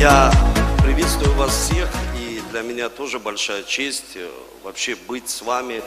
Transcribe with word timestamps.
Я 0.00 0.32
приветствую 0.82 1.34
вас 1.34 1.54
всех, 1.54 1.86
и 2.18 2.40
для 2.52 2.62
меня 2.62 2.88
тоже 2.88 3.18
большая 3.18 3.64
честь 3.64 4.12
э, 4.14 4.30
вообще 4.62 4.94
быть 4.94 5.28
с 5.28 5.42
вами, 5.42 5.82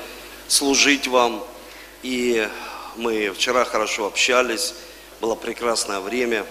служить 0.48 1.08
вам. 1.08 1.44
И 2.04 2.48
мы 2.96 3.32
вчера 3.32 3.66
хорошо 3.66 4.06
общались, 4.06 4.76
было 5.20 5.34
прекрасное 5.34 6.00
время. 6.00 6.46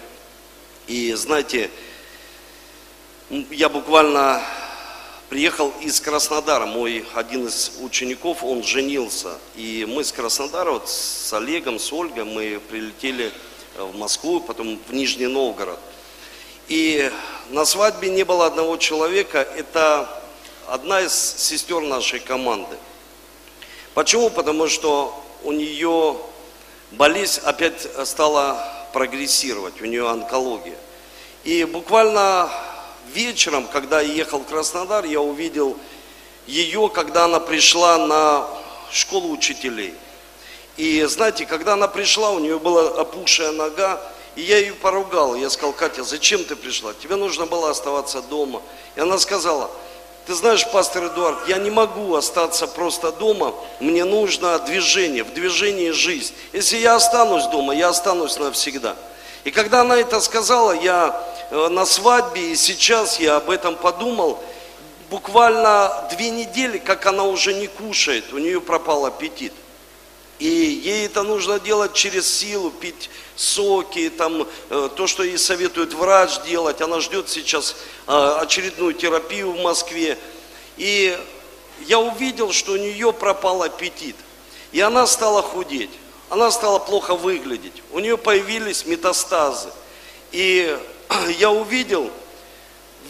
И 0.87 1.13
знаете, 1.13 1.71
я 3.29 3.69
буквально 3.69 4.41
приехал 5.29 5.71
из 5.79 6.01
Краснодара, 6.01 6.65
мой 6.65 7.05
один 7.13 7.47
из 7.47 7.77
учеников, 7.79 8.43
он 8.43 8.61
женился. 8.63 9.37
И 9.55 9.87
мы 9.89 10.03
с 10.03 10.11
Краснодара, 10.11 10.71
вот 10.71 10.89
с 10.89 11.31
Олегом, 11.31 11.79
с 11.79 11.93
Ольгой, 11.93 12.25
мы 12.25 12.59
прилетели 12.69 13.31
э, 13.77 13.83
в 13.83 13.95
Москву, 13.95 14.41
потом 14.41 14.77
в 14.85 14.93
Нижний 14.93 15.27
Новгород. 15.27 15.79
И 16.67 17.11
на 17.49 17.65
свадьбе 17.65 18.09
не 18.09 18.23
было 18.23 18.45
одного 18.45 18.77
человека, 18.77 19.39
это 19.39 20.09
одна 20.67 21.01
из 21.01 21.13
сестер 21.13 21.81
нашей 21.81 22.19
команды. 22.19 22.77
Почему? 23.93 24.29
Потому 24.29 24.67
что 24.67 25.13
у 25.43 25.51
нее 25.51 26.17
болезнь 26.91 27.41
опять 27.43 27.87
стала 28.05 28.87
прогрессировать, 28.93 29.81
у 29.81 29.85
нее 29.85 30.09
онкология. 30.09 30.77
И 31.43 31.65
буквально 31.65 32.49
вечером, 33.13 33.67
когда 33.67 34.01
я 34.01 34.13
ехал 34.13 34.39
в 34.39 34.45
Краснодар, 34.45 35.03
я 35.05 35.19
увидел 35.19 35.77
ее, 36.47 36.89
когда 36.89 37.25
она 37.25 37.39
пришла 37.39 37.97
на 37.97 38.47
школу 38.91 39.29
учителей. 39.31 39.93
И 40.77 41.03
знаете, 41.03 41.45
когда 41.45 41.73
она 41.73 41.87
пришла, 41.87 42.31
у 42.31 42.39
нее 42.39 42.57
была 42.57 43.01
опухшая 43.01 43.51
нога, 43.51 44.01
и 44.35 44.41
я 44.41 44.57
ее 44.57 44.73
поругал. 44.73 45.35
Я 45.35 45.49
сказал, 45.49 45.73
Катя, 45.73 46.03
зачем 46.03 46.43
ты 46.43 46.55
пришла? 46.55 46.93
Тебе 46.93 47.15
нужно 47.15 47.45
было 47.45 47.69
оставаться 47.69 48.21
дома. 48.21 48.61
И 48.95 48.99
она 48.99 49.17
сказала, 49.17 49.69
ты 50.25 50.33
знаешь, 50.35 50.65
пастор 50.71 51.07
Эдуард, 51.07 51.47
я 51.47 51.57
не 51.57 51.69
могу 51.69 52.15
остаться 52.15 52.65
просто 52.65 53.11
дома, 53.11 53.53
мне 53.81 54.05
нужно 54.05 54.57
движение, 54.59 55.23
в 55.23 55.33
движении 55.33 55.91
жизнь. 55.91 56.33
Если 56.53 56.77
я 56.77 56.95
останусь 56.95 57.45
дома, 57.47 57.75
я 57.75 57.89
останусь 57.89 58.37
навсегда. 58.37 58.95
И 59.43 59.51
когда 59.51 59.81
она 59.81 59.97
это 59.97 60.21
сказала, 60.21 60.71
я 60.71 61.21
э, 61.51 61.67
на 61.67 61.85
свадьбе, 61.85 62.53
и 62.53 62.55
сейчас 62.55 63.19
я 63.19 63.35
об 63.35 63.49
этом 63.49 63.75
подумал, 63.75 64.41
буквально 65.09 66.07
две 66.09 66.29
недели, 66.29 66.77
как 66.77 67.05
она 67.05 67.25
уже 67.25 67.53
не 67.53 67.67
кушает, 67.67 68.31
у 68.31 68.37
нее 68.37 68.61
пропал 68.61 69.05
аппетит. 69.05 69.51
И 70.43 70.81
ей 70.83 71.05
это 71.05 71.23
нужно 71.23 71.57
делать 71.57 71.93
через 71.93 72.27
силу, 72.27 72.69
пить 72.69 73.09
соки, 73.37 74.09
там, 74.09 74.45
э, 74.69 74.89
то, 74.93 75.07
что 75.07 75.23
ей 75.23 75.37
советует 75.37 75.93
врач 75.93 76.41
делать. 76.43 76.81
Она 76.81 76.99
ждет 76.99 77.29
сейчас 77.29 77.77
э, 78.07 78.37
очередную 78.41 78.91
терапию 78.91 79.53
в 79.53 79.61
Москве. 79.61 80.17
И 80.75 81.17
я 81.85 81.97
увидел, 81.97 82.51
что 82.51 82.73
у 82.73 82.75
нее 82.75 83.13
пропал 83.13 83.63
аппетит. 83.63 84.17
И 84.73 84.81
она 84.81 85.07
стала 85.07 85.41
худеть. 85.41 85.91
Она 86.29 86.51
стала 86.51 86.79
плохо 86.79 87.15
выглядеть. 87.15 87.81
У 87.93 87.99
нее 87.99 88.17
появились 88.17 88.85
метастазы. 88.85 89.69
И 90.33 90.77
я 91.39 91.51
увидел 91.51 92.11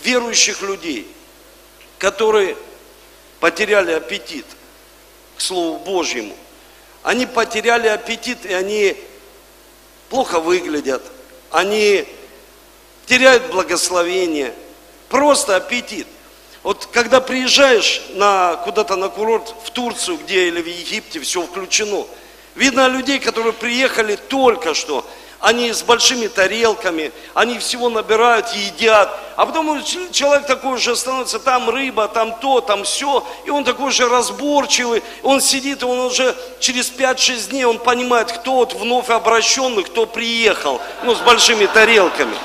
верующих 0.03 0.61
людей, 0.61 1.07
которые 1.97 2.55
потеряли 3.39 3.93
аппетит 3.93 4.45
к 5.35 5.41
Слову 5.41 5.79
Божьему. 5.79 6.37
Они 7.03 7.25
потеряли 7.25 7.87
аппетит, 7.87 8.45
и 8.45 8.53
они 8.53 8.97
плохо 10.09 10.39
выглядят. 10.39 11.03
Они 11.51 12.07
теряют 13.05 13.51
благословение. 13.51 14.53
Просто 15.09 15.57
аппетит. 15.57 16.07
Вот 16.63 16.87
когда 16.93 17.19
приезжаешь 17.19 18.01
на, 18.11 18.55
куда-то 18.63 18.95
на 18.95 19.09
курорт 19.09 19.53
в 19.65 19.69
Турцию, 19.71 20.17
где 20.17 20.47
или 20.47 20.61
в 20.61 20.65
Египте, 20.65 21.19
все 21.19 21.43
включено. 21.43 22.05
Видно 22.55 22.87
людей, 22.87 23.19
которые 23.19 23.51
приехали 23.51 24.15
только 24.15 24.73
что, 24.73 25.05
они 25.43 25.73
с 25.73 25.83
большими 25.83 26.27
тарелками, 26.27 27.11
они 27.33 27.59
всего 27.59 27.89
набирают, 27.89 28.47
едят. 28.53 29.13
А 29.35 29.45
потом 29.45 29.83
человек 29.83 30.47
такой 30.47 30.75
уже 30.75 30.95
становится, 30.95 31.37
там 31.37 31.69
рыба, 31.69 32.07
там 32.07 32.33
то, 32.39 32.61
там 32.61 32.85
все. 32.85 33.27
И 33.43 33.49
он 33.49 33.65
такой 33.65 33.91
же 33.91 34.07
разборчивый, 34.07 35.03
он 35.21 35.41
сидит, 35.41 35.81
и 35.81 35.85
он 35.85 35.99
уже 35.99 36.33
через 36.61 36.89
5-6 36.89 37.49
дней, 37.49 37.65
он 37.65 37.77
понимает, 37.77 38.31
кто 38.31 38.53
вот 38.53 38.73
вновь 38.73 39.09
обращенный, 39.09 39.83
кто 39.83 40.05
приехал, 40.05 40.79
ну, 41.03 41.13
с 41.13 41.19
большими 41.19 41.65
тарелками. 41.65 42.35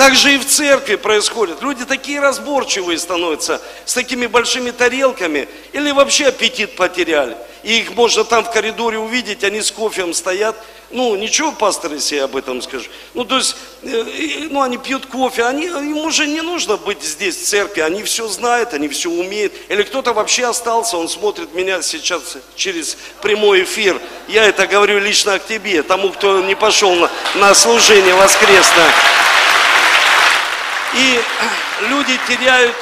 Так 0.00 0.14
же 0.14 0.32
и 0.32 0.38
в 0.38 0.46
церкви 0.46 0.96
происходит. 0.96 1.60
Люди 1.60 1.84
такие 1.84 2.20
разборчивые 2.20 2.98
становятся, 2.98 3.60
с 3.84 3.92
такими 3.92 4.26
большими 4.26 4.70
тарелками, 4.70 5.46
или 5.74 5.90
вообще 5.90 6.28
аппетит 6.28 6.74
потеряли. 6.74 7.36
И 7.62 7.80
их 7.80 7.94
можно 7.94 8.24
там 8.24 8.42
в 8.42 8.50
коридоре 8.50 8.98
увидеть, 8.98 9.44
они 9.44 9.60
с 9.60 9.70
кофеем 9.70 10.14
стоят. 10.14 10.56
Ну, 10.90 11.14
ничего, 11.16 11.52
пастор, 11.52 11.92
если 11.92 12.16
я 12.16 12.24
об 12.24 12.34
этом 12.34 12.62
скажу. 12.62 12.88
Ну, 13.12 13.26
то 13.26 13.36
есть, 13.36 13.54
э, 13.82 14.48
ну, 14.48 14.62
они 14.62 14.78
пьют 14.78 15.04
кофе, 15.04 15.44
они, 15.44 15.66
им 15.66 15.98
уже 15.98 16.26
не 16.26 16.40
нужно 16.40 16.78
быть 16.78 17.02
здесь, 17.02 17.36
в 17.36 17.44
церкви, 17.44 17.82
они 17.82 18.02
все 18.02 18.26
знают, 18.26 18.72
они 18.72 18.88
все 18.88 19.10
умеют. 19.10 19.52
Или 19.68 19.82
кто-то 19.82 20.14
вообще 20.14 20.46
остался, 20.46 20.96
он 20.96 21.10
смотрит 21.10 21.52
меня 21.52 21.82
сейчас 21.82 22.38
через 22.56 22.96
прямой 23.20 23.64
эфир. 23.64 24.00
Я 24.28 24.46
это 24.46 24.66
говорю 24.66 24.98
лично 24.98 25.38
к 25.38 25.46
тебе, 25.46 25.82
тому, 25.82 26.08
кто 26.08 26.40
не 26.40 26.54
пошел 26.54 26.94
на, 26.94 27.10
на 27.34 27.54
служение 27.54 28.14
воскресное. 28.14 28.90
И 30.94 31.20
люди 31.88 32.18
теряют 32.26 32.74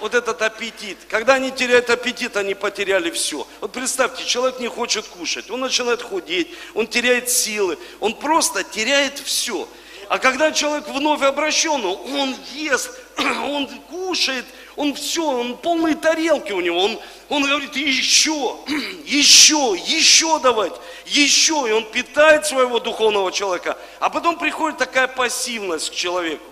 вот 0.00 0.14
этот 0.14 0.42
аппетит. 0.42 0.98
Когда 1.08 1.34
они 1.34 1.50
теряют 1.50 1.90
аппетит, 1.90 2.36
они 2.36 2.54
потеряли 2.54 3.10
все. 3.10 3.46
Вот 3.60 3.72
представьте, 3.72 4.24
человек 4.24 4.60
не 4.60 4.68
хочет 4.68 5.06
кушать, 5.06 5.50
он 5.50 5.60
начинает 5.60 6.02
худеть, 6.02 6.48
он 6.74 6.86
теряет 6.86 7.30
силы, 7.30 7.78
он 8.00 8.14
просто 8.14 8.64
теряет 8.64 9.18
все. 9.18 9.68
А 10.08 10.18
когда 10.18 10.52
человек 10.52 10.86
вновь 10.88 11.22
обращен, 11.22 11.84
он 11.84 12.36
ест, 12.54 12.90
он 13.16 13.68
кушает, 13.88 14.44
он 14.76 14.94
все, 14.94 15.24
он 15.24 15.56
полные 15.56 15.94
тарелки 15.94 16.52
у 16.52 16.60
него, 16.60 16.78
он, 16.78 17.00
он 17.28 17.44
говорит, 17.44 17.74
еще, 17.74 18.56
еще, 19.04 19.76
еще 19.86 20.38
давать, 20.38 20.74
еще, 21.06 21.64
и 21.68 21.72
он 21.72 21.84
питает 21.90 22.46
своего 22.46 22.78
духовного 22.78 23.32
человека. 23.32 23.78
А 23.98 24.10
потом 24.10 24.38
приходит 24.38 24.78
такая 24.78 25.08
пассивность 25.08 25.90
к 25.90 25.94
человеку. 25.94 26.44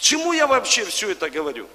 К 0.00 0.02
чему 0.02 0.32
я 0.32 0.46
вообще 0.46 0.86
все 0.86 1.10
это 1.10 1.28
говорю? 1.28 1.68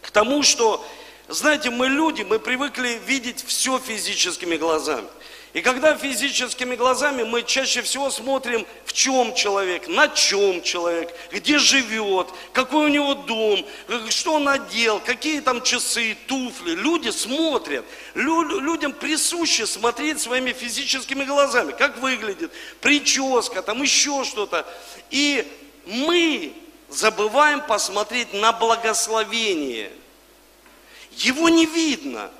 К 0.00 0.10
тому, 0.10 0.42
что, 0.42 0.82
знаете, 1.28 1.68
мы 1.68 1.88
люди, 1.88 2.22
мы 2.22 2.38
привыкли 2.38 2.98
видеть 3.04 3.44
все 3.46 3.78
физическими 3.78 4.56
глазами. 4.56 5.06
И 5.52 5.60
когда 5.60 5.94
физическими 5.94 6.74
глазами 6.74 7.22
мы 7.22 7.42
чаще 7.42 7.82
всего 7.82 8.10
смотрим, 8.10 8.66
в 8.86 8.94
чем 8.94 9.34
человек, 9.34 9.88
на 9.88 10.08
чем 10.08 10.62
человек, 10.62 11.14
где 11.30 11.58
живет, 11.58 12.28
какой 12.54 12.86
у 12.86 12.88
него 12.88 13.12
дом, 13.12 13.62
что 14.08 14.32
он 14.32 14.48
одел, 14.48 14.98
какие 14.98 15.40
там 15.40 15.60
часы, 15.60 16.16
туфли. 16.26 16.70
Люди 16.70 17.10
смотрят. 17.10 17.84
Лю- 18.14 18.58
людям 18.58 18.94
присуще 18.94 19.66
смотреть 19.66 20.18
своими 20.18 20.54
физическими 20.54 21.24
глазами, 21.24 21.72
как 21.72 21.98
выглядит, 21.98 22.50
прическа, 22.80 23.60
там 23.60 23.82
еще 23.82 24.24
что-то. 24.24 24.66
И 25.10 25.46
мы 25.84 26.54
забываем 26.96 27.60
посмотреть 27.60 28.32
на 28.32 28.52
благословение. 28.52 29.90
Его 31.12 31.48
не 31.48 31.66
видно. 31.66 32.30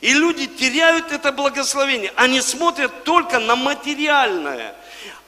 И 0.00 0.12
люди 0.12 0.46
теряют 0.46 1.12
это 1.12 1.32
благословение. 1.32 2.12
Они 2.16 2.40
смотрят 2.40 3.04
только 3.04 3.38
на 3.38 3.56
материальное. 3.56 4.74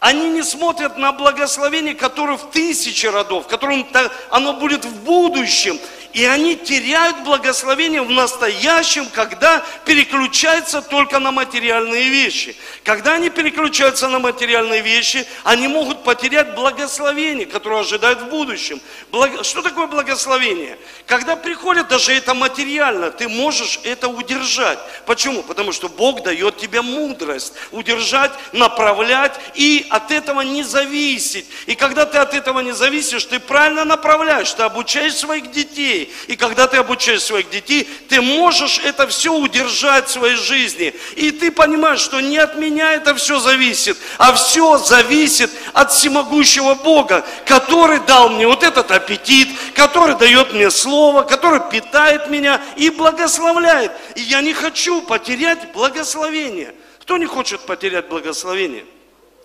Они 0.00 0.30
не 0.30 0.42
смотрят 0.42 0.98
на 0.98 1.12
благословение, 1.12 1.94
которое 1.94 2.36
в 2.36 2.50
тысячи 2.50 3.06
родов, 3.06 3.46
которое 3.46 3.86
оно 4.30 4.54
будет 4.54 4.84
в 4.84 5.04
будущем. 5.04 5.78
И 6.12 6.24
они 6.24 6.56
теряют 6.56 7.18
благословение 7.24 8.02
в 8.02 8.10
настоящем, 8.10 9.06
когда 9.06 9.64
переключаются 9.84 10.82
только 10.82 11.18
на 11.18 11.32
материальные 11.32 12.10
вещи. 12.10 12.54
Когда 12.84 13.14
они 13.14 13.30
переключаются 13.30 14.08
на 14.08 14.18
материальные 14.18 14.82
вещи, 14.82 15.26
они 15.44 15.68
могут 15.68 16.04
потерять 16.04 16.54
благословение, 16.54 17.46
которое 17.46 17.80
ожидают 17.80 18.20
в 18.20 18.26
будущем. 18.26 18.80
Благо... 19.10 19.42
Что 19.42 19.62
такое 19.62 19.86
благословение? 19.86 20.78
Когда 21.06 21.34
приходит 21.34 21.88
даже 21.88 22.12
это 22.12 22.34
материально, 22.34 23.10
ты 23.10 23.28
можешь 23.28 23.80
это 23.84 24.08
удержать. 24.08 24.78
Почему? 25.06 25.42
Потому 25.42 25.72
что 25.72 25.88
Бог 25.88 26.22
дает 26.22 26.58
тебе 26.58 26.82
мудрость 26.82 27.54
удержать, 27.70 28.32
направлять 28.52 29.38
и 29.54 29.86
от 29.88 30.10
этого 30.10 30.42
не 30.42 30.62
зависеть. 30.62 31.46
И 31.66 31.74
когда 31.74 32.04
ты 32.04 32.18
от 32.18 32.34
этого 32.34 32.60
не 32.60 32.72
зависишь, 32.72 33.24
ты 33.24 33.40
правильно 33.40 33.84
направляешь, 33.84 34.52
ты 34.52 34.62
обучаешь 34.62 35.14
своих 35.14 35.50
детей, 35.50 36.01
детей. 36.02 36.14
И 36.28 36.36
когда 36.36 36.66
ты 36.66 36.78
обучаешь 36.78 37.22
своих 37.22 37.50
детей, 37.50 37.88
ты 38.08 38.20
можешь 38.20 38.80
это 38.84 39.06
все 39.06 39.32
удержать 39.32 40.08
в 40.08 40.12
своей 40.12 40.36
жизни. 40.36 40.94
И 41.16 41.30
ты 41.30 41.50
понимаешь, 41.50 42.00
что 42.00 42.20
не 42.20 42.38
от 42.38 42.56
меня 42.56 42.92
это 42.94 43.14
все 43.14 43.38
зависит, 43.38 43.96
а 44.18 44.32
все 44.32 44.78
зависит 44.78 45.50
от 45.72 45.92
всемогущего 45.92 46.74
Бога, 46.74 47.24
который 47.46 48.00
дал 48.00 48.28
мне 48.28 48.46
вот 48.46 48.62
этот 48.62 48.90
аппетит, 48.90 49.48
который 49.74 50.16
дает 50.16 50.52
мне 50.52 50.70
слово, 50.70 51.22
который 51.22 51.60
питает 51.70 52.28
меня 52.28 52.60
и 52.76 52.90
благословляет. 52.90 53.92
И 54.14 54.22
я 54.22 54.40
не 54.40 54.52
хочу 54.52 55.02
потерять 55.02 55.72
благословение. 55.72 56.74
Кто 57.00 57.16
не 57.16 57.26
хочет 57.26 57.60
потерять 57.62 58.08
благословение? 58.08 58.84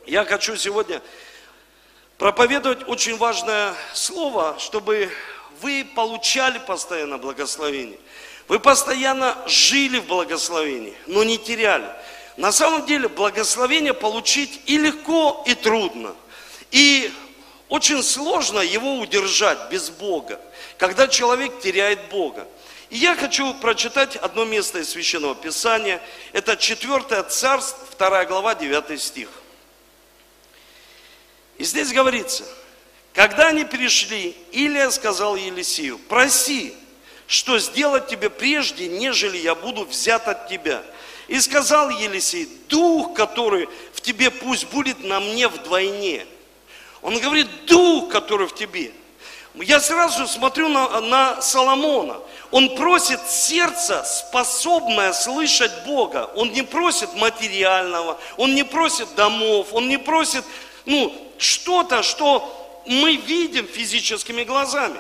Я 0.06 0.24
хочу 0.24 0.56
сегодня 0.56 1.02
проповедовать 2.18 2.88
очень 2.88 3.18
важное 3.18 3.74
слово, 3.94 4.56
чтобы 4.60 5.12
вы 5.62 5.86
получали 5.96 6.60
постоянно 6.60 7.18
благословение. 7.18 8.00
Вы 8.48 8.60
постоянно 8.60 9.38
жили 9.46 10.00
в 10.00 10.06
благословении, 10.06 10.94
но 11.06 11.24
не 11.24 11.38
теряли. 11.38 11.90
На 12.38 12.52
самом 12.52 12.86
деле 12.86 13.08
благословение 13.08 13.94
получить 13.94 14.62
и 14.66 14.78
легко, 14.78 15.44
и 15.46 15.56
трудно. 15.56 16.16
И 16.72 17.12
очень 17.68 18.02
сложно 18.04 18.60
его 18.60 19.00
удержать 19.00 19.70
без 19.70 19.90
Бога, 19.90 20.40
когда 20.78 21.08
человек 21.08 21.60
теряет 21.60 22.10
Бога. 22.10 22.48
И 22.90 22.98
я 22.98 23.16
хочу 23.16 23.54
прочитать 23.56 24.16
одно 24.16 24.46
место 24.46 24.80
из 24.80 24.90
Священного 24.90 25.36
Писания. 25.36 26.02
Это 26.32 26.56
4 26.56 27.24
Царств, 27.24 27.98
2 27.98 28.26
глава, 28.26 28.56
9 28.56 29.02
стих. 29.02 29.30
И 31.58 31.66
здесь 31.66 31.92
говорится, 31.92 32.46
когда 33.18 33.48
они 33.48 33.64
перешли, 33.64 34.38
Илия 34.52 34.92
сказал 34.92 35.36
Елисею, 35.36 35.98
проси, 35.98 36.76
что 37.26 37.58
сделать 37.58 38.06
тебе 38.06 38.30
прежде, 38.30 38.88
нежели 38.88 39.38
я 39.38 39.56
буду 39.56 39.86
взят 39.86 40.28
от 40.28 40.48
тебя. 40.48 40.84
И 41.28 41.40
сказал 41.40 41.90
Елисей, 41.90 42.48
дух, 42.70 43.16
который 43.16 43.70
в 43.94 44.02
тебе, 44.02 44.30
пусть 44.30 44.68
будет 44.68 45.04
на 45.04 45.20
мне 45.20 45.48
вдвойне. 45.48 46.28
Он 47.02 47.20
говорит, 47.20 47.48
дух, 47.66 48.10
который 48.10 48.46
в 48.46 48.54
тебе. 48.54 48.92
Я 49.56 49.80
сразу 49.80 50.28
смотрю 50.28 50.70
на, 50.70 51.02
на 51.02 51.42
Соломона. 51.42 52.20
Он 52.52 52.76
просит 52.76 53.20
сердце, 53.28 54.04
способное 54.04 55.12
слышать 55.14 55.72
Бога. 55.88 56.30
Он 56.36 56.52
не 56.52 56.62
просит 56.62 57.16
материального, 57.16 58.20
он 58.38 58.54
не 58.54 58.64
просит 58.64 59.16
домов, 59.16 59.70
он 59.72 59.90
не 59.90 59.98
просит 59.98 60.46
ну, 60.86 61.12
что-то, 61.40 62.04
что 62.04 62.67
мы 62.88 63.16
видим 63.16 63.68
физическими 63.68 64.44
глазами. 64.44 65.00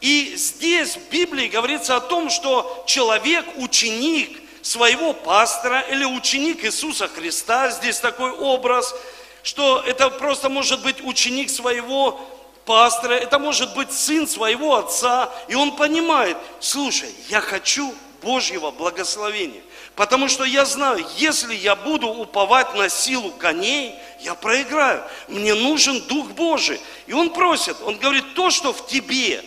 И 0.00 0.34
здесь 0.36 0.96
в 0.96 1.10
Библии 1.10 1.48
говорится 1.48 1.96
о 1.96 2.00
том, 2.00 2.30
что 2.30 2.84
человек, 2.86 3.44
ученик 3.56 4.40
своего 4.62 5.12
пастора 5.12 5.80
или 5.80 6.04
ученик 6.04 6.64
Иисуса 6.64 7.08
Христа, 7.08 7.70
здесь 7.70 7.98
такой 7.98 8.30
образ, 8.30 8.94
что 9.42 9.82
это 9.86 10.10
просто 10.10 10.48
может 10.48 10.82
быть 10.82 11.04
ученик 11.04 11.50
своего 11.50 12.20
пастора, 12.64 13.14
это 13.14 13.38
может 13.38 13.74
быть 13.74 13.92
сын 13.92 14.26
своего 14.26 14.76
отца, 14.76 15.30
и 15.48 15.54
он 15.54 15.76
понимает, 15.76 16.36
слушай, 16.60 17.10
я 17.28 17.40
хочу 17.40 17.94
Божьего 18.22 18.70
благословения. 18.70 19.62
Потому 19.96 20.28
что 20.28 20.44
я 20.44 20.64
знаю, 20.64 21.06
если 21.16 21.54
я 21.54 21.76
буду 21.76 22.08
уповать 22.08 22.74
на 22.74 22.88
силу 22.88 23.30
коней, 23.30 23.94
я 24.20 24.34
проиграю. 24.34 25.04
Мне 25.28 25.54
нужен 25.54 26.00
Дух 26.08 26.30
Божий. 26.30 26.80
И 27.06 27.12
он 27.12 27.30
просит, 27.30 27.76
он 27.82 27.96
говорит, 27.98 28.34
то, 28.34 28.50
что 28.50 28.72
в 28.72 28.86
тебе. 28.88 29.44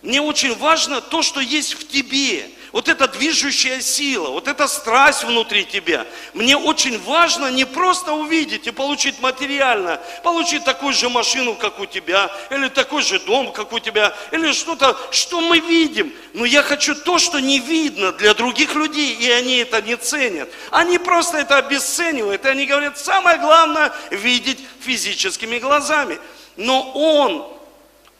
Мне 0.00 0.22
очень 0.22 0.54
важно 0.56 1.00
то, 1.00 1.22
что 1.22 1.40
есть 1.40 1.74
в 1.74 1.88
тебе 1.88 2.50
вот 2.74 2.88
эта 2.88 3.06
движущая 3.06 3.80
сила, 3.80 4.30
вот 4.30 4.48
эта 4.48 4.66
страсть 4.66 5.22
внутри 5.22 5.64
тебя. 5.64 6.08
Мне 6.32 6.56
очень 6.56 7.00
важно 7.04 7.48
не 7.52 7.64
просто 7.64 8.12
увидеть 8.12 8.66
и 8.66 8.72
получить 8.72 9.20
материально, 9.20 10.00
получить 10.24 10.64
такую 10.64 10.92
же 10.92 11.08
машину, 11.08 11.54
как 11.54 11.78
у 11.78 11.86
тебя, 11.86 12.32
или 12.50 12.66
такой 12.66 13.02
же 13.04 13.20
дом, 13.20 13.52
как 13.52 13.72
у 13.72 13.78
тебя, 13.78 14.12
или 14.32 14.50
что-то, 14.50 14.98
что 15.12 15.40
мы 15.40 15.60
видим. 15.60 16.12
Но 16.32 16.44
я 16.44 16.64
хочу 16.64 16.96
то, 16.96 17.20
что 17.20 17.38
не 17.38 17.60
видно 17.60 18.10
для 18.10 18.34
других 18.34 18.74
людей, 18.74 19.14
и 19.14 19.30
они 19.30 19.58
это 19.58 19.80
не 19.80 19.94
ценят. 19.94 20.50
Они 20.72 20.98
просто 20.98 21.38
это 21.38 21.58
обесценивают, 21.58 22.44
и 22.44 22.48
они 22.48 22.66
говорят, 22.66 22.98
самое 22.98 23.38
главное 23.38 23.92
видеть 24.10 24.58
физическими 24.80 25.60
глазами. 25.60 26.18
Но 26.56 26.90
он 26.90 27.56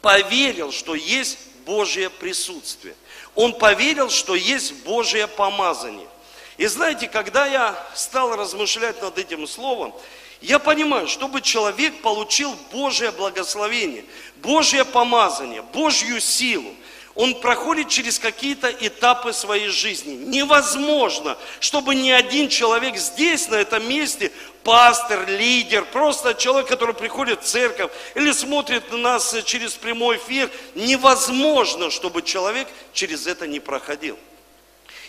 поверил, 0.00 0.71
что 0.71 0.95
есть 0.95 1.39
Божье 1.67 2.09
присутствие. 2.09 2.95
Он 3.35 3.53
поверил, 3.53 4.11
что 4.11 4.35
есть 4.35 4.85
Божье 4.85 5.27
помазание. 5.27 6.09
И 6.57 6.67
знаете, 6.67 7.09
когда 7.09 7.47
я 7.47 7.77
стал 7.95 8.37
размышлять 8.37 9.01
над 9.03 9.19
этим 9.19 9.47
словом, 9.47 9.93
я 10.41 10.59
понимаю, 10.59 11.09
чтобы 11.09 11.41
человек 11.41 12.01
получил 12.03 12.55
Божье 12.71 13.11
благословение, 13.11 14.05
Божье 14.37 14.85
помазание, 14.85 15.63
Божью 15.63 16.21
силу, 16.21 16.75
он 17.14 17.40
проходит 17.40 17.88
через 17.88 18.19
какие-то 18.19 18.69
этапы 18.69 19.32
своей 19.32 19.69
жизни. 19.69 20.14
Невозможно, 20.14 21.38
чтобы 21.61 21.94
ни 21.94 22.11
один 22.11 22.49
человек 22.49 22.96
здесь, 22.96 23.49
на 23.49 23.55
этом 23.55 23.88
месте, 23.88 24.32
пастор, 24.64 25.28
лидер, 25.28 25.84
просто 25.84 26.34
человек, 26.34 26.69
который 26.69 26.94
приходит 26.94 27.43
в 27.43 27.46
церковь 27.46 27.93
или 28.16 28.32
смотрит 28.32 28.90
на 28.90 28.99
нас 28.99 29.37
через 29.44 29.75
прямой 29.75 30.16
эфир, 30.16 30.50
невозможно, 30.75 31.90
чтобы 31.90 32.22
человек 32.22 32.66
через 32.93 33.28
это 33.28 33.46
не 33.46 33.61
проходил. 33.61 34.19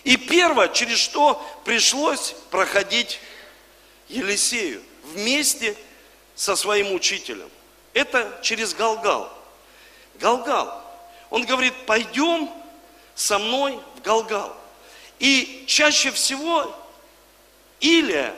И 0.04 0.18
первое, 0.18 0.68
через 0.68 1.00
что 1.00 1.44
пришлось 1.64 2.36
проходить 2.52 3.20
Елисею 4.10 4.84
вместе 5.14 5.76
со 6.36 6.56
своим 6.56 6.94
учителем, 6.94 7.50
это 7.94 8.40
через 8.44 8.76
Галгал. 8.76 9.32
Галгал. 10.20 10.85
Он 11.36 11.44
говорит, 11.44 11.74
пойдем 11.86 12.50
со 13.14 13.38
мной 13.40 13.78
в 13.98 14.02
Галгал. 14.02 14.56
И 15.20 15.66
чаще 15.68 16.10
всего 16.12 16.74
Илия 17.82 18.34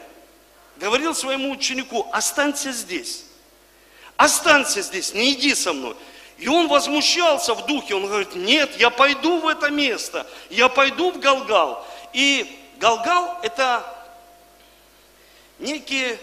говорил 0.77 1.13
своему 1.13 1.51
ученику, 1.51 2.09
останься 2.11 2.71
здесь. 2.71 3.25
Останься 4.15 4.81
здесь, 4.81 5.13
не 5.13 5.33
иди 5.33 5.53
со 5.53 5.73
мной. 5.73 5.95
И 6.39 6.47
он 6.47 6.67
возмущался 6.67 7.53
в 7.53 7.67
духе, 7.67 7.94
он 7.94 8.07
говорит, 8.07 8.33
нет, 8.33 8.75
я 8.79 8.89
пойду 8.89 9.41
в 9.41 9.47
это 9.47 9.69
место, 9.69 10.25
я 10.50 10.67
пойду 10.67 11.11
в 11.11 11.19
Галгал. 11.19 11.85
И 12.13 12.59
Галгал 12.79 13.38
это 13.43 13.85
некий 15.59 16.17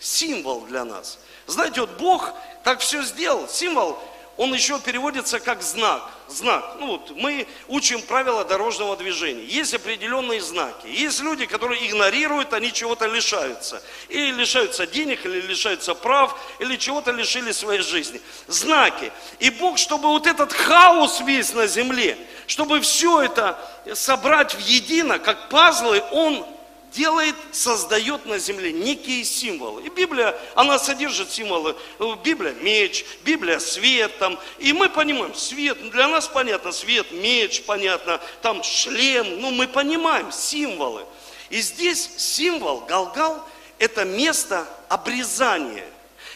символ 0.00 0.62
для 0.62 0.84
нас. 0.84 1.20
Знаете, 1.46 1.82
вот 1.82 1.90
Бог 1.90 2.34
так 2.64 2.80
все 2.80 3.04
сделал, 3.04 3.48
символ 3.48 3.96
он 4.38 4.54
еще 4.54 4.78
переводится 4.78 5.40
как 5.40 5.62
знак. 5.62 6.08
Знак. 6.28 6.76
Ну 6.78 6.86
вот, 6.86 7.10
мы 7.16 7.48
учим 7.66 8.00
правила 8.00 8.44
дорожного 8.44 8.96
движения. 8.96 9.44
Есть 9.44 9.74
определенные 9.74 10.40
знаки. 10.40 10.86
Есть 10.86 11.20
люди, 11.20 11.44
которые 11.44 11.84
игнорируют, 11.90 12.52
они 12.52 12.72
чего-то 12.72 13.06
лишаются. 13.06 13.82
Или 14.08 14.30
лишаются 14.30 14.86
денег, 14.86 15.26
или 15.26 15.40
лишаются 15.40 15.92
прав, 15.96 16.38
или 16.60 16.76
чего-то 16.76 17.10
лишили 17.10 17.50
своей 17.50 17.80
жизни. 17.80 18.20
Знаки. 18.46 19.10
И 19.40 19.50
Бог, 19.50 19.76
чтобы 19.76 20.06
вот 20.06 20.28
этот 20.28 20.52
хаос 20.52 21.20
весь 21.20 21.52
на 21.52 21.66
земле, 21.66 22.16
чтобы 22.46 22.80
все 22.80 23.22
это 23.22 23.58
собрать 23.94 24.54
в 24.54 24.60
едино, 24.60 25.18
как 25.18 25.48
пазлы, 25.48 26.00
Он 26.12 26.46
делает, 26.92 27.34
создает 27.52 28.26
на 28.26 28.38
земле 28.38 28.72
некие 28.72 29.24
символы. 29.24 29.82
И 29.82 29.88
Библия, 29.90 30.36
она 30.54 30.78
содержит 30.78 31.30
символы. 31.30 31.76
Библия– 32.22 32.52
меч, 32.60 33.04
Библия– 33.24 33.58
свет. 33.60 34.16
Там. 34.18 34.38
И 34.58 34.72
мы 34.72 34.88
понимаем, 34.88 35.34
свет, 35.34 35.90
для 35.90 36.08
нас 36.08 36.28
понятно, 36.28 36.72
свет, 36.72 37.10
меч, 37.12 37.62
понятно, 37.62 38.20
там 38.42 38.62
шлем. 38.62 39.40
Ну, 39.40 39.50
мы 39.50 39.68
понимаем 39.68 40.32
символы. 40.32 41.04
И 41.50 41.60
здесь 41.60 42.10
символ 42.16 42.80
Галгал– 42.80 43.46
это 43.78 44.04
место 44.04 44.66
обрезания. 44.88 45.88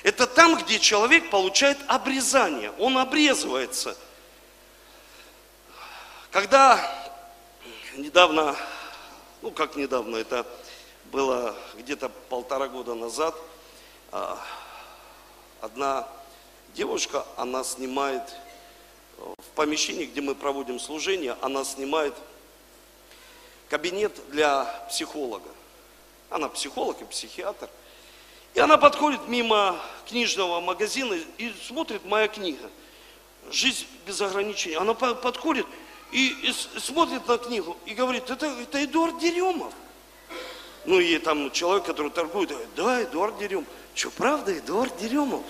Это 0.02 0.26
там, 0.26 0.56
где 0.56 0.78
человек 0.78 1.30
получает 1.30 1.78
обрезание. 1.86 2.72
Он 2.78 2.98
обрезывается. 2.98 3.96
Когда 6.30 6.80
недавно 7.96 8.56
ну 9.42 9.50
как 9.50 9.76
недавно, 9.76 10.16
это 10.16 10.46
было 11.10 11.54
где-то 11.76 12.08
полтора 12.08 12.68
года 12.68 12.94
назад, 12.94 13.34
а, 14.10 14.38
одна 15.60 16.08
девушка, 16.74 17.26
она 17.36 17.64
снимает 17.64 18.22
в 19.18 19.54
помещении, 19.54 20.06
где 20.06 20.20
мы 20.20 20.34
проводим 20.34 20.80
служение, 20.80 21.36
она 21.42 21.64
снимает 21.64 22.14
кабинет 23.68 24.12
для 24.30 24.64
психолога. 24.88 25.48
Она 26.30 26.48
психолог 26.48 27.00
и 27.02 27.04
психиатр. 27.04 27.68
И 28.54 28.60
она 28.60 28.76
подходит 28.76 29.28
мимо 29.28 29.80
книжного 30.08 30.60
магазина 30.60 31.18
и 31.38 31.52
смотрит 31.66 32.04
моя 32.04 32.28
книга. 32.28 32.70
Жизнь 33.50 33.86
без 34.06 34.20
ограничений. 34.20 34.76
Она 34.76 34.94
подходит, 34.94 35.66
и, 36.12 36.28
и 36.28 36.80
смотрит 36.80 37.26
на 37.26 37.38
книгу 37.38 37.76
и 37.86 37.94
говорит, 37.94 38.30
это, 38.30 38.46
это 38.46 38.84
Эдуард 38.84 39.18
Деремов. 39.18 39.72
Ну 40.84 41.00
и 41.00 41.18
там 41.18 41.50
человек, 41.50 41.84
который 41.84 42.10
торгует, 42.10 42.50
говорит, 42.50 42.68
да, 42.76 43.02
Эдуард 43.02 43.38
Деремов. 43.38 43.66
Что, 43.94 44.10
правда, 44.10 44.56
Эдуард 44.56 44.96
Деремов? 44.98 45.42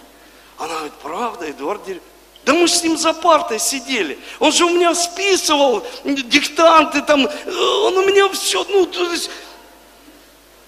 Она 0.58 0.74
говорит, 0.74 0.92
правда, 1.02 1.50
Эдуард 1.50 1.84
Деремов. 1.84 2.04
Да 2.44 2.54
мы 2.54 2.68
с 2.68 2.82
ним 2.82 2.96
за 2.96 3.12
партой 3.12 3.58
сидели. 3.58 4.18
Он 4.40 4.52
же 4.52 4.64
у 4.64 4.70
меня 4.70 4.94
списывал 4.94 5.84
диктанты 6.04 7.02
там. 7.02 7.24
Он 7.24 7.98
у 7.98 8.06
меня 8.06 8.28
все, 8.30 8.64
ну, 8.64 8.86
то 8.86 9.10
есть... 9.12 9.30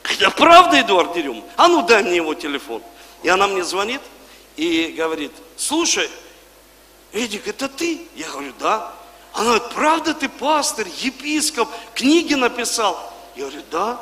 Это 0.02 0.30
правда, 0.30 0.80
Эдуард 0.80 1.14
Деремов? 1.14 1.44
А 1.56 1.68
ну 1.68 1.82
дай 1.82 2.02
мне 2.02 2.16
его 2.16 2.34
телефон. 2.34 2.82
И 3.22 3.28
она 3.28 3.46
мне 3.46 3.64
звонит 3.64 4.02
и 4.56 4.94
говорит, 4.96 5.32
слушай, 5.56 6.10
Эдик, 7.12 7.48
это 7.48 7.68
ты? 7.68 8.06
Я 8.14 8.28
говорю, 8.28 8.52
да. 8.58 8.92
Она 9.34 9.46
говорит, 9.46 9.68
правда 9.74 10.14
ты 10.14 10.28
пастор, 10.28 10.86
епископ, 11.00 11.68
книги 11.94 12.34
написал? 12.34 13.12
Я 13.34 13.42
говорю, 13.46 13.62
да. 13.70 14.00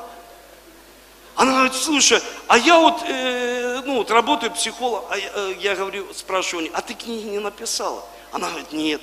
Она 1.34 1.52
говорит, 1.52 1.74
слушай, 1.74 2.20
а 2.48 2.58
я 2.58 2.78
вот, 2.78 3.02
э, 3.08 3.80
ну, 3.86 3.96
вот 3.96 4.10
работаю 4.10 4.52
психолог, 4.52 5.04
а 5.08 5.16
я, 5.16 5.30
э, 5.34 5.54
я 5.58 5.74
говорю, 5.74 6.06
спрашиваю, 6.12 6.68
а 6.74 6.82
ты 6.82 6.92
книги 6.92 7.26
не 7.28 7.38
написала? 7.38 8.04
Она 8.30 8.48
говорит, 8.50 8.72
нет. 8.72 9.00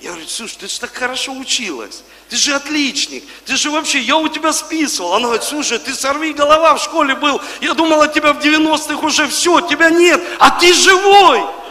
Я 0.00 0.10
говорю, 0.10 0.26
слушай, 0.26 0.56
ты 0.58 0.66
же 0.66 0.80
так 0.80 0.92
хорошо 0.92 1.32
училась, 1.32 2.02
ты 2.28 2.34
же 2.34 2.54
отличник, 2.54 3.22
ты 3.44 3.54
же 3.54 3.70
вообще, 3.70 4.00
я 4.00 4.16
у 4.16 4.26
тебя 4.26 4.52
списывал. 4.52 5.14
Она 5.14 5.26
говорит, 5.26 5.44
слушай, 5.44 5.78
ты 5.78 5.94
сорви 5.94 6.32
голова 6.32 6.74
в 6.74 6.82
школе 6.82 7.14
был, 7.14 7.40
я 7.60 7.72
думала, 7.74 8.08
тебя 8.08 8.32
в 8.32 8.40
90-х 8.40 9.06
уже 9.06 9.28
все, 9.28 9.60
тебя 9.60 9.90
нет, 9.90 10.20
а 10.40 10.58
ты 10.58 10.74
живой. 10.74 11.61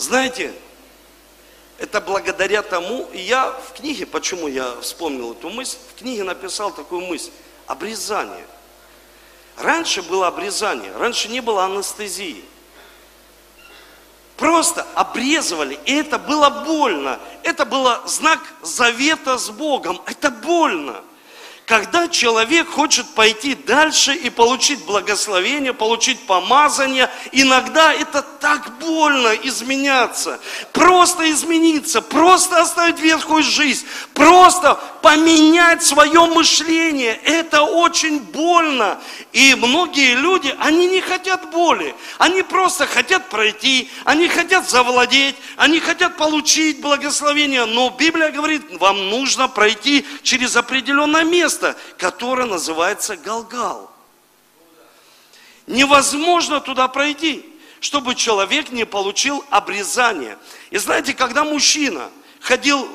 Знаете, 0.00 0.54
это 1.76 2.00
благодаря 2.00 2.62
тому, 2.62 3.06
и 3.12 3.20
я 3.20 3.50
в 3.50 3.74
книге, 3.74 4.06
почему 4.06 4.48
я 4.48 4.80
вспомнил 4.80 5.32
эту 5.32 5.50
мысль, 5.50 5.76
в 5.94 5.98
книге 5.98 6.24
написал 6.24 6.72
такую 6.72 7.02
мысль, 7.02 7.30
обрезание. 7.66 8.46
Раньше 9.58 10.00
было 10.00 10.28
обрезание, 10.28 10.90
раньше 10.96 11.28
не 11.28 11.42
было 11.42 11.66
анестезии. 11.66 12.42
Просто 14.38 14.86
обрезывали, 14.94 15.78
и 15.84 15.96
это 15.96 16.18
было 16.18 16.48
больно. 16.48 17.20
Это 17.42 17.66
было 17.66 18.02
знак 18.06 18.40
завета 18.62 19.36
с 19.36 19.50
Богом. 19.50 20.00
Это 20.06 20.30
больно. 20.30 21.04
Когда 21.70 22.08
человек 22.08 22.68
хочет 22.68 23.08
пойти 23.10 23.54
дальше 23.54 24.12
и 24.12 24.28
получить 24.28 24.84
благословение, 24.86 25.72
получить 25.72 26.18
помазание, 26.18 27.08
иногда 27.30 27.94
это 27.94 28.22
так 28.22 28.76
больно 28.80 29.28
изменяться, 29.44 30.40
просто 30.72 31.30
измениться, 31.30 32.02
просто 32.02 32.60
оставить 32.60 32.98
ветхую 32.98 33.44
жизнь, 33.44 33.86
просто 34.14 34.80
поменять 35.00 35.84
свое 35.84 36.26
мышление. 36.26 37.14
Это 37.22 37.62
очень 37.62 38.18
больно. 38.18 38.98
И 39.32 39.54
многие 39.54 40.16
люди, 40.16 40.52
они 40.58 40.88
не 40.88 41.00
хотят 41.00 41.52
боли, 41.52 41.94
они 42.18 42.42
просто 42.42 42.88
хотят 42.88 43.28
пройти, 43.28 43.88
они 44.04 44.26
хотят 44.26 44.68
завладеть, 44.68 45.36
они 45.56 45.78
хотят 45.78 46.16
получить 46.16 46.80
благословение. 46.80 47.64
Но 47.66 47.90
Библия 47.90 48.30
говорит, 48.30 48.62
вам 48.80 49.08
нужно 49.08 49.46
пройти 49.46 50.04
через 50.24 50.56
определенное 50.56 51.22
место 51.22 51.59
место, 51.60 51.76
которое 51.98 52.46
называется 52.46 53.16
Галгал. 53.16 53.90
Невозможно 55.66 56.60
туда 56.60 56.88
пройти, 56.88 57.44
чтобы 57.80 58.14
человек 58.14 58.70
не 58.70 58.84
получил 58.84 59.44
обрезание. 59.50 60.38
И 60.70 60.78
знаете, 60.78 61.14
когда 61.14 61.44
мужчина 61.44 62.10
ходил 62.40 62.88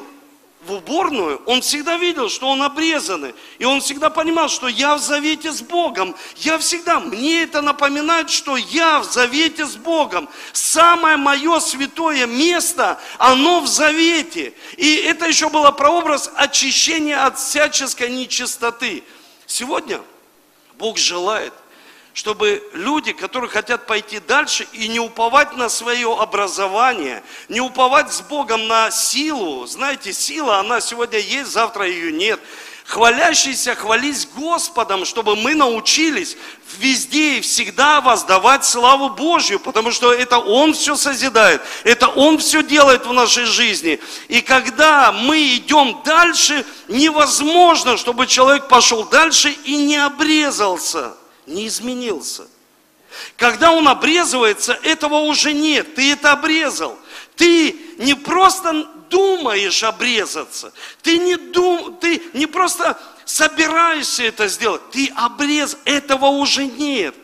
в 0.65 0.74
уборную, 0.74 1.41
он 1.45 1.62
всегда 1.62 1.98
видел, 1.98 2.29
что 2.29 2.48
он 2.48 2.62
обрезанный. 2.62 3.36
И 3.60 3.65
он 3.65 3.81
всегда 3.81 4.10
понимал, 4.10 4.50
что 4.50 4.67
я 4.67 4.95
в 4.95 5.00
завете 5.00 5.51
с 5.51 5.62
Богом. 5.62 6.15
Я 6.38 6.57
всегда, 6.57 7.00
мне 7.00 7.43
это 7.43 7.62
напоминает, 7.62 8.29
что 8.29 8.57
я 8.57 9.00
в 9.00 9.05
завете 9.05 9.65
с 9.65 9.75
Богом. 9.75 10.27
Самое 10.53 11.17
мое 11.17 11.60
святое 11.60 12.25
место, 12.25 13.00
оно 13.17 13.62
в 13.62 13.67
завете. 13.67 14.53
И 14.77 14.95
это 14.95 15.27
еще 15.27 15.50
было 15.50 15.72
прообраз 15.72 16.31
очищения 16.36 17.24
от 17.24 17.38
всяческой 17.38 18.10
нечистоты. 18.10 19.03
Сегодня 19.45 20.01
Бог 20.77 20.98
желает, 20.98 21.53
чтобы 22.15 22.63
люди, 22.72 23.12
которые 23.12 23.50
хотят 23.50 23.86
пойти 23.88 24.19
дальше 24.19 24.65
и 24.72 24.88
не 24.88 25.01
уповать 25.01 25.57
на 25.57 25.67
свое 25.67 26.17
образование, 26.17 27.22
не 27.50 27.60
уповать 27.60 28.12
с 28.13 28.22
Богом 28.22 28.67
на 28.67 28.89
силу, 28.89 29.67
знаете, 29.67 30.13
сила, 30.13 30.60
она 30.60 30.79
сегодня 30.79 31.19
есть, 31.19 31.51
завтра 31.51 31.86
ее 31.86 32.13
нет, 32.13 32.39
хвалящийся, 32.86 33.75
хвались 33.75 34.29
Господом, 34.34 35.03
чтобы 35.03 35.36
мы 35.36 35.55
научились 35.55 36.38
везде 36.77 37.39
и 37.39 37.41
всегда 37.41 38.00
воздавать 38.00 38.63
славу 38.63 39.10
Божью, 39.10 39.60
потому 39.60 39.91
что 39.91 40.13
это 40.13 40.38
Он 40.38 40.74
все 40.74 40.95
созидает, 40.95 41.62
это 41.84 42.07
Он 42.07 42.38
все 42.38 42.63
делает 42.63 43.05
в 43.05 43.12
нашей 43.12 43.43
жизни. 43.43 44.00
И 44.29 44.39
когда 44.39 45.12
мы 45.12 45.57
идем 45.57 46.01
дальше, 46.05 46.65
невозможно, 46.88 47.98
чтобы 47.98 48.25
человек 48.25 48.69
пошел 48.69 49.03
дальше 49.03 49.50
и 49.65 49.75
не 49.75 49.98
обрезался– 49.98 51.17
не 51.46 51.68
изменился. 51.68 52.48
Когда 53.38 53.72
он 53.72 53.88
обрезывается, 53.88 54.78
этого 54.84 55.16
уже 55.20 55.54
нет. 55.54 55.96
Ты 55.96 56.12
это 56.12 56.32
обрезал. 56.32 56.98
Ты 57.36 57.75
не 57.98 58.14
просто 58.14 58.86
думаешь 59.10 59.84
обрезаться. 59.84 60.74
Ты 61.02 61.18
не, 61.20 61.36
дум, 61.36 61.98
ты 62.00 62.22
не 62.34 62.46
просто 62.48 63.00
собираешься 63.25 64.24
это 64.24 64.48
сделать. 64.48 64.82
Ты 64.92 65.12
обрез, 65.16 65.78
этого 65.86 66.28
уже 66.28 66.66
нет. 66.66 67.16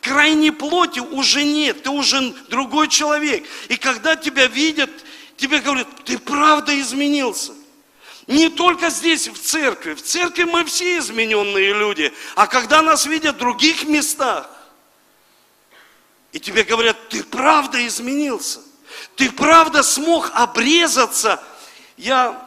Крайней 0.00 0.50
плоти 0.50 1.00
уже 1.00 1.44
нет. 1.44 1.82
Ты 1.82 1.90
уже 1.90 2.34
другой 2.48 2.88
человек. 2.88 3.46
И 3.68 3.76
когда 3.76 4.16
тебя 4.16 4.46
видят, 4.46 4.90
тебе 5.36 5.60
говорят, 5.60 5.88
ты 6.04 6.18
правда 6.18 6.78
изменился. 6.78 7.52
Не 8.28 8.50
только 8.50 8.90
здесь, 8.90 9.26
в 9.26 9.40
церкви. 9.40 9.94
В 9.94 10.02
церкви 10.02 10.44
мы 10.44 10.62
все 10.64 10.98
измененные 10.98 11.72
люди. 11.72 12.12
А 12.36 12.46
когда 12.46 12.82
нас 12.82 13.06
видят 13.06 13.36
в 13.36 13.38
других 13.38 13.84
местах, 13.84 14.48
и 16.32 16.38
тебе 16.38 16.62
говорят, 16.62 17.08
ты 17.08 17.24
правда 17.24 17.84
изменился. 17.86 18.60
Ты 19.16 19.32
правда 19.32 19.82
смог 19.82 20.30
обрезаться. 20.34 21.42
Я 21.96 22.46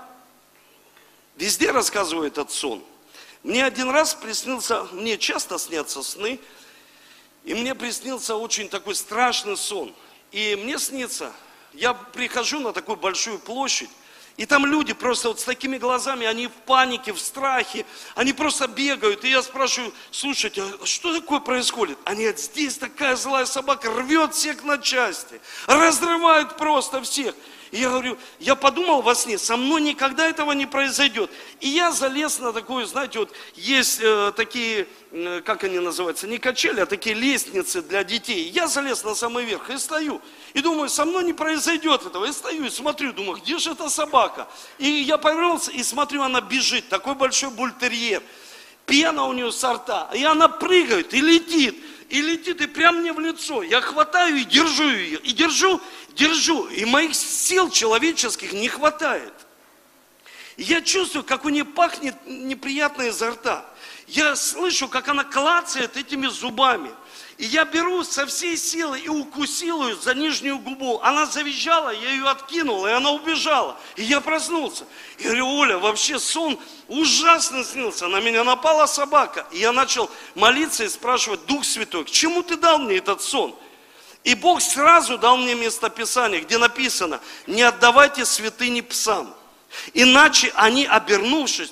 везде 1.36 1.72
рассказываю 1.72 2.28
этот 2.28 2.52
сон. 2.52 2.84
Мне 3.42 3.66
один 3.66 3.90
раз 3.90 4.14
приснился, 4.14 4.84
мне 4.92 5.18
часто 5.18 5.58
снятся 5.58 6.04
сны, 6.04 6.40
и 7.44 7.56
мне 7.56 7.74
приснился 7.74 8.36
очень 8.36 8.70
такой 8.70 8.94
страшный 8.94 9.58
сон. 9.58 9.96
И 10.32 10.56
мне 10.62 10.78
снится, 10.78 11.34
я 11.74 11.96
прихожу 11.96 12.60
на 12.60 12.72
такую 12.72 12.98
большую 12.98 13.40
площадь, 13.40 13.90
и 14.38 14.46
там 14.46 14.66
люди 14.66 14.94
просто 14.94 15.30
вот 15.30 15.40
с 15.40 15.44
такими 15.44 15.78
глазами, 15.78 16.26
они 16.26 16.48
в 16.48 16.52
панике, 16.52 17.14
в 17.14 17.20
страхе, 17.20 17.86
они 18.16 18.34
просто 18.34 18.68
бегают. 18.68 19.24
И 19.24 19.30
я 19.30 19.42
спрашиваю, 19.44 19.94
слушайте, 20.10 20.64
а 20.64 20.86
что 20.86 21.14
такое 21.14 21.40
происходит? 21.40 21.98
Они 22.06 22.22
говорят, 22.22 22.40
здесь 22.40 22.78
такая 22.78 23.16
злая 23.16 23.46
собака 23.46 23.90
рвет 23.92 24.34
всех 24.34 24.64
на 24.64 24.78
части, 24.78 25.42
разрывает 25.68 26.58
просто 26.58 27.02
всех. 27.02 27.36
И 27.72 27.78
я 27.78 27.90
говорю, 27.90 28.18
я 28.40 28.56
подумал 28.56 29.02
во 29.02 29.16
сне, 29.16 29.38
со 29.38 29.56
мной 29.56 29.82
никогда 29.82 30.28
этого 30.28 30.52
не 30.52 30.66
произойдет. 30.66 31.32
И 31.62 31.70
я 31.70 31.92
залез 31.92 32.40
на 32.40 32.52
такую, 32.52 32.86
знаете, 32.86 33.20
вот 33.20 33.32
есть 33.56 34.00
э, 34.02 34.34
такие, 34.36 34.88
э, 35.12 35.42
как 35.46 35.64
они 35.64 35.80
называются, 35.80 36.28
не 36.28 36.38
качели, 36.38 36.82
а 36.82 36.86
такие 36.86 37.16
лестницы 37.16 37.82
для 37.82 38.04
детей. 38.04 38.50
Я 38.50 38.68
залез 38.68 39.06
на 39.06 39.16
самый 39.16 39.46
верх 39.46 39.70
и 39.70 39.78
стою. 39.78 40.22
И 40.54 40.62
думаю, 40.62 40.90
со 40.90 41.06
мной 41.06 41.24
не 41.24 41.32
произойдет 41.32 42.06
этого. 42.06 42.26
И 42.26 42.34
стою 42.34 42.66
и 42.66 42.70
смотрю, 42.70 43.14
думаю, 43.14 43.40
где 43.42 43.58
же 43.58 43.72
эта 43.72 43.88
собака? 43.88 44.50
И 44.78 44.88
я 44.88 45.18
повернулся 45.18 45.72
и 45.72 45.82
смотрю, 45.82 46.24
она 46.24 46.42
бежит, 46.42 46.90
такой 46.90 47.16
большой 47.16 47.52
бультерьер. 47.52 48.22
Пена 48.86 49.24
у 49.24 49.32
нее 49.32 49.50
сорта, 49.54 50.10
и 50.14 50.24
она 50.24 50.50
прыгает 50.50 51.14
и 51.14 51.22
летит 51.22 51.82
и 52.12 52.22
летит, 52.22 52.60
и 52.60 52.68
прямо 52.68 53.00
мне 53.00 53.14
в 53.14 53.20
лицо. 53.22 53.64
Я 53.64 53.80
хватаю 53.80 54.36
и 54.36 54.44
держу 54.44 54.90
ее, 54.90 55.18
и 55.20 55.32
держу, 55.32 55.80
держу. 56.10 56.68
И 56.68 56.84
моих 56.84 57.16
сил 57.16 57.70
человеческих 57.70 58.52
не 58.52 58.68
хватает. 58.68 59.34
И 60.58 60.64
я 60.64 60.82
чувствую, 60.82 61.24
как 61.24 61.46
у 61.46 61.50
нее 61.50 61.64
пахнет 61.64 62.16
неприятно 62.26 63.04
изо 63.04 63.32
рта. 63.32 63.66
Я 64.12 64.36
слышу, 64.36 64.90
как 64.90 65.08
она 65.08 65.24
клацает 65.24 65.96
этими 65.96 66.28
зубами. 66.28 66.92
И 67.38 67.46
я 67.46 67.64
беру 67.64 68.04
со 68.04 68.26
всей 68.26 68.58
силы 68.58 69.00
и 69.00 69.08
укусил 69.08 69.88
ее 69.88 69.96
за 69.96 70.14
нижнюю 70.14 70.60
губу. 70.60 71.00
Она 71.02 71.26
завизжала, 71.26 71.92
я 71.92 72.10
ее 72.12 72.28
откинул, 72.28 72.86
и 72.86 72.92
она 72.92 73.12
убежала. 73.12 73.80
И 73.96 74.04
я 74.04 74.20
проснулся. 74.20 74.84
И 75.18 75.24
говорю, 75.24 75.48
Оля, 75.48 75.78
вообще 75.78 76.20
сон 76.20 76.60
ужасно 76.90 77.64
снился. 77.64 78.10
На 78.10 78.20
меня 78.20 78.44
напала 78.44 78.86
собака. 78.86 79.48
И 79.54 79.60
я 79.60 79.72
начал 79.72 80.12
молиться 80.36 80.84
и 80.84 80.90
спрашивать, 80.90 81.46
Дух 81.46 81.64
Святой, 81.64 82.04
к 82.04 82.12
чему 82.12 82.44
ты 82.44 82.58
дал 82.58 82.80
мне 82.80 82.98
этот 82.98 83.22
сон? 83.22 83.56
И 84.26 84.36
Бог 84.36 84.62
сразу 84.62 85.18
дал 85.18 85.38
мне 85.38 85.56
местописание, 85.56 86.42
где 86.42 86.58
написано, 86.58 87.22
не 87.48 87.62
отдавайте 87.62 88.26
святыни 88.26 88.82
псам. 88.82 89.34
Иначе 89.94 90.52
они, 90.56 90.86
обернувшись, 90.86 91.72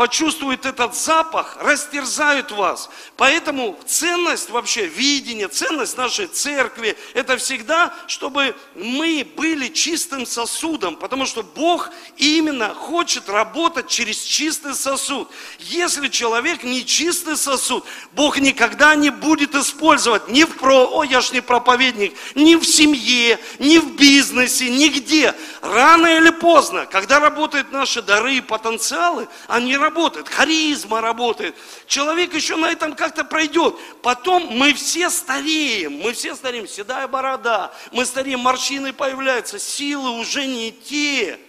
почувствуют 0.00 0.64
этот 0.64 0.96
запах, 0.96 1.58
растерзают 1.60 2.52
вас. 2.52 2.88
Поэтому 3.18 3.78
ценность 3.84 4.48
вообще, 4.48 4.86
видение, 4.86 5.46
ценность 5.46 5.98
нашей 5.98 6.26
церкви, 6.26 6.96
это 7.12 7.36
всегда, 7.36 7.92
чтобы 8.06 8.56
мы 8.74 9.30
были 9.36 9.68
чистым 9.68 10.24
сосудом, 10.24 10.96
потому 10.96 11.26
что 11.26 11.42
Бог 11.42 11.90
именно 12.16 12.72
хочет 12.72 13.28
работать 13.28 13.88
через 13.88 14.22
чистый 14.22 14.74
сосуд. 14.74 15.28
Если 15.58 16.08
человек 16.08 16.62
не 16.62 16.86
чистый 16.86 17.36
сосуд, 17.36 17.84
Бог 18.12 18.38
никогда 18.38 18.94
не 18.94 19.10
будет 19.10 19.54
использовать 19.54 20.28
ни 20.28 20.44
в 20.44 20.56
про, 20.56 20.88
о, 20.96 21.04
я 21.04 21.20
ж 21.20 21.32
не 21.32 21.42
проповедник, 21.42 22.14
ни 22.34 22.54
в 22.54 22.64
семье, 22.64 23.38
ни 23.58 23.76
в 23.76 23.96
бизнесе, 23.96 24.70
нигде. 24.70 25.34
Рано 25.60 26.06
или 26.06 26.30
поздно, 26.30 26.86
когда 26.86 27.20
работают 27.20 27.70
наши 27.70 28.00
дары 28.00 28.36
и 28.36 28.40
потенциалы, 28.40 29.28
они 29.46 29.76
работают 29.76 29.89
работает, 29.90 30.28
харизма 30.28 31.00
работает. 31.00 31.56
Человек 31.86 32.32
еще 32.34 32.56
на 32.56 32.70
этом 32.70 32.94
как-то 32.94 33.24
пройдет. 33.24 33.74
Потом 34.02 34.46
мы 34.46 34.72
все 34.72 35.10
стареем, 35.10 35.98
мы 35.98 36.12
все 36.12 36.36
стареем, 36.36 36.68
седая 36.68 37.08
борода, 37.08 37.74
мы 37.92 38.04
стареем, 38.04 38.40
морщины 38.40 38.92
появляются, 38.92 39.58
силы 39.58 40.10
уже 40.10 40.46
не 40.46 40.70
те. 40.70 41.40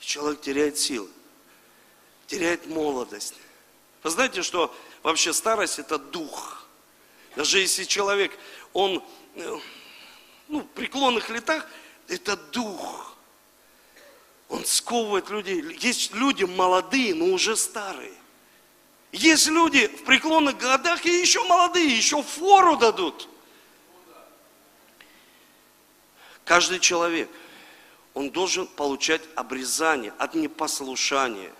Человек 0.00 0.40
теряет 0.40 0.78
силы, 0.78 1.08
теряет 2.26 2.66
молодость. 2.66 3.34
Вы 4.02 4.10
знаете, 4.10 4.42
что 4.42 4.74
вообще 5.02 5.32
старость 5.32 5.78
это 5.78 5.98
дух. 5.98 6.66
Даже 7.36 7.60
если 7.60 7.84
человек, 7.84 8.32
он 8.72 9.04
э, 9.34 9.58
ну, 10.48 10.60
в 10.60 10.66
преклонных 10.66 11.30
летах, 11.30 11.66
это 12.08 12.36
дух. 12.36 13.07
Он 14.58 14.66
сковывает 14.66 15.30
людей. 15.30 15.62
Есть 15.78 16.12
люди 16.14 16.42
молодые, 16.42 17.14
но 17.14 17.26
уже 17.26 17.56
старые. 17.56 18.12
Есть 19.12 19.46
люди 19.46 19.86
в 19.86 20.02
преклонных 20.02 20.58
годах 20.58 21.06
и 21.06 21.20
еще 21.20 21.44
молодые, 21.44 21.96
еще 21.96 22.20
фору 22.24 22.76
дадут. 22.76 23.28
Каждый 26.44 26.80
человек, 26.80 27.30
он 28.14 28.30
должен 28.30 28.66
получать 28.66 29.22
обрезание 29.36 30.12
от 30.18 30.34
непослушания. 30.34 31.52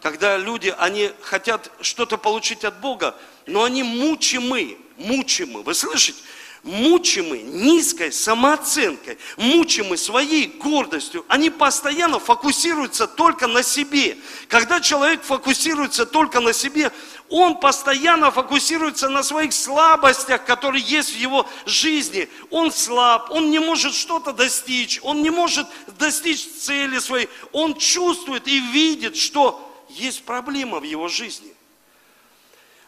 Когда 0.00 0.36
люди, 0.36 0.72
они 0.78 1.10
хотят 1.22 1.72
что-то 1.80 2.18
получить 2.18 2.62
от 2.62 2.78
Бога, 2.78 3.16
но 3.46 3.64
они 3.64 3.82
мучимы, 3.82 4.78
мучимы. 4.96 5.64
Вы 5.64 5.74
слышите? 5.74 6.22
Мучимы 6.62 7.38
низкой 7.38 8.12
самооценкой, 8.12 9.18
мучимы 9.36 9.96
своей 9.96 10.46
гордостью, 10.46 11.24
они 11.28 11.50
постоянно 11.50 12.18
фокусируются 12.18 13.06
только 13.06 13.46
на 13.46 13.62
себе. 13.62 14.18
Когда 14.48 14.80
человек 14.80 15.22
фокусируется 15.22 16.06
только 16.06 16.40
на 16.40 16.52
себе, 16.52 16.92
он 17.28 17.60
постоянно 17.60 18.30
фокусируется 18.30 19.08
на 19.08 19.22
своих 19.22 19.52
слабостях, 19.52 20.44
которые 20.44 20.82
есть 20.82 21.10
в 21.12 21.16
его 21.16 21.46
жизни. 21.66 22.28
Он 22.50 22.72
слаб, 22.72 23.30
он 23.30 23.50
не 23.50 23.58
может 23.58 23.94
что-то 23.94 24.32
достичь, 24.32 24.98
он 25.02 25.22
не 25.22 25.30
может 25.30 25.66
достичь 25.98 26.46
цели 26.46 26.98
своей. 26.98 27.28
Он 27.52 27.74
чувствует 27.76 28.48
и 28.48 28.60
видит, 28.60 29.16
что 29.16 29.64
есть 29.90 30.24
проблема 30.24 30.80
в 30.80 30.84
его 30.84 31.08
жизни. 31.08 31.52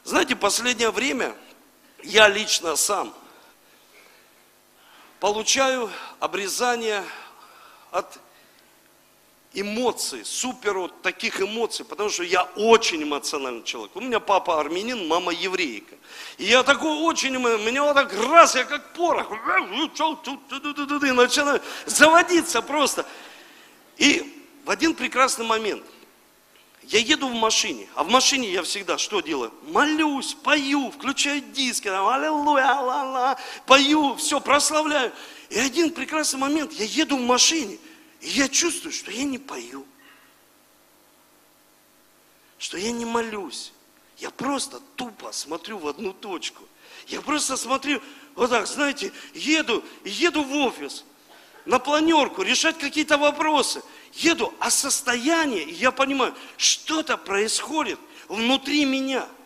Знаете, 0.04 0.34
последнее 0.34 0.90
время 0.90 1.34
я 2.02 2.28
лично 2.28 2.76
сам– 2.76 3.14
получаю 5.20 5.90
обрезание 6.18 7.04
от 7.90 8.18
эмоций, 9.52 10.24
супер 10.24 10.78
вот 10.78 11.02
таких 11.02 11.40
эмоций, 11.40 11.84
потому 11.84 12.08
что 12.08 12.22
я 12.22 12.44
очень 12.56 13.02
эмоциональный 13.02 13.62
человек. 13.64 13.94
У 13.94 14.00
меня 14.00 14.20
папа 14.20 14.60
армянин, 14.60 15.06
мама 15.06 15.32
еврейка. 15.32 15.94
И 16.38 16.44
я 16.44 16.62
такой 16.62 17.02
очень, 17.02 17.36
меня 17.36 17.84
вот 17.84 17.94
так 17.94 18.12
раз, 18.30 18.54
я 18.54 18.64
как 18.64 18.92
порох, 18.94 19.30
и 19.30 21.12
начинаю 21.12 21.60
заводиться 21.86 22.62
просто. 22.62 23.04
И 23.98 24.44
в 24.64 24.70
один 24.70 24.94
прекрасный 24.94 25.44
момент– 25.44 25.84
я 26.90 26.98
еду 26.98 27.28
в 27.28 27.34
машине, 27.34 27.88
а 27.94 28.02
в 28.02 28.08
машине 28.08 28.50
я 28.50 28.64
всегда 28.64 28.98
что 28.98 29.20
делаю? 29.20 29.54
Молюсь, 29.68 30.34
пою, 30.34 30.90
включаю 30.90 31.40
диски, 31.40 31.84
там, 31.84 32.08
аллилуйя, 32.08 32.74
ла-ла, 32.74 33.38
пою, 33.66 34.16
все, 34.16 34.40
прославляю. 34.40 35.12
И 35.50 35.58
один 35.58 35.92
прекрасный 35.92 36.40
момент, 36.40 36.72
я 36.72 36.84
еду 36.84 37.16
в 37.16 37.20
машине, 37.20 37.78
и 38.20 38.28
я 38.30 38.48
чувствую, 38.48 38.92
что 38.92 39.12
я 39.12 39.22
не 39.22 39.38
пою, 39.38 39.86
что 42.58 42.76
я 42.76 42.90
не 42.90 43.04
молюсь. 43.04 43.72
Я 44.18 44.30
просто 44.30 44.80
тупо 44.96 45.30
смотрю 45.30 45.78
в 45.78 45.86
одну 45.86 46.12
точку. 46.12 46.64
Я 47.06 47.20
просто 47.20 47.56
смотрю, 47.56 48.02
вот 48.34 48.50
так, 48.50 48.66
знаете, 48.66 49.12
еду, 49.32 49.84
еду 50.04 50.42
в 50.42 50.52
офис, 50.56 51.04
на 51.70 51.78
планерку, 51.78 52.42
решать 52.42 52.78
какие-то 52.78 53.16
вопросы. 53.16 53.80
Еду, 54.14 54.52
а 54.58 54.70
состояние, 54.70 55.62
я 55.62 55.92
понимаю, 55.92 56.34
что-то 56.56 57.16
происходит 57.16 57.98
внутри 58.28 58.84
меня– 58.84 59.26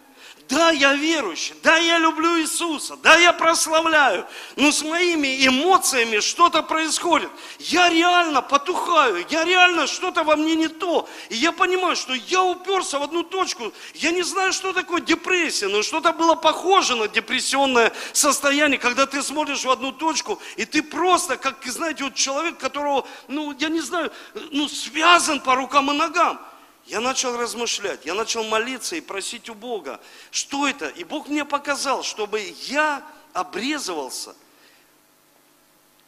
да, 0.49 0.71
я 0.71 0.95
верующий, 0.95 1.55
да, 1.63 1.77
я 1.79 1.99
люблю 1.99 2.39
Иисуса, 2.41 2.97
да, 2.97 3.17
я 3.17 3.33
прославляю, 3.33 4.27
но 4.57 4.73
с 4.73 4.83
моими 4.83 5.47
эмоциями 5.47 6.21
что-то 6.21 6.63
происходит. 6.63 7.31
Я 7.59 7.89
реально 7.89 8.43
потухаю, 8.43 9.25
я 9.31 9.45
реально 9.45 9.87
что-то 9.87 10.23
во 10.23 10.37
мне 10.37 10.55
не 10.55 10.69
то. 10.69 11.09
И 11.31 11.37
я 11.37 11.51
понимаю, 11.53 11.97
что 11.97 12.13
я 12.15 12.43
уперся 12.43 12.99
в 12.99 13.03
одну 13.03 13.23
точку. 13.23 13.73
Я 13.95 14.11
не 14.11 14.23
знаю, 14.23 14.53
что 14.53 14.73
такое 14.73 15.01
депрессия, 15.01 15.69
но 15.69 15.83
что-то 15.83 16.13
было 16.13 16.35
похоже 16.35 16.95
на 16.97 17.09
депрессионное 17.09 17.93
состояние, 18.13 18.79
когда 18.79 19.07
ты 19.07 19.23
смотришь 19.23 19.65
в 19.65 19.71
одну 19.71 19.93
точку, 19.93 20.41
и 20.57 20.65
ты 20.67 20.83
просто, 20.83 21.37
как, 21.37 21.65
знаете, 21.65 22.05
вот 22.05 22.15
человек, 22.15 22.59
которого, 22.59 23.07
ну, 23.29 23.55
я 23.59 23.69
не 23.69 23.81
знаю, 23.81 24.13
ну, 24.51 24.69
связан 24.69 25.41
по 25.41 25.55
рукам 25.55 25.91
и 25.91 25.97
ногам. 25.97 26.39
Я 26.87 27.01
начал 27.01 27.37
размышлять, 27.37 28.05
я 28.05 28.15
начал 28.15 28.45
молиться 28.45 28.97
и 28.97 29.01
просить 29.01 29.49
у 29.49 29.55
Бога, 29.55 30.01
что 30.31 30.69
это? 30.69 30.89
И 30.89 31.05
Бог 31.05 31.29
мне 31.29 31.45
показал, 31.45 32.03
чтобы 32.03 32.55
я 32.63 33.03
обрезывался 33.33 34.37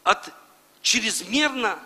от 0.02 0.32
чрезмерно 0.82 1.78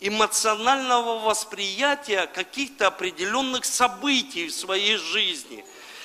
эмоционального 0.00 1.20
восприятия 1.20 2.26
каких-то 2.26 2.88
определенных 2.88 3.64
событий 3.64 4.48
в 4.48 4.54
своей 4.54 4.96
жизни. 4.96 5.64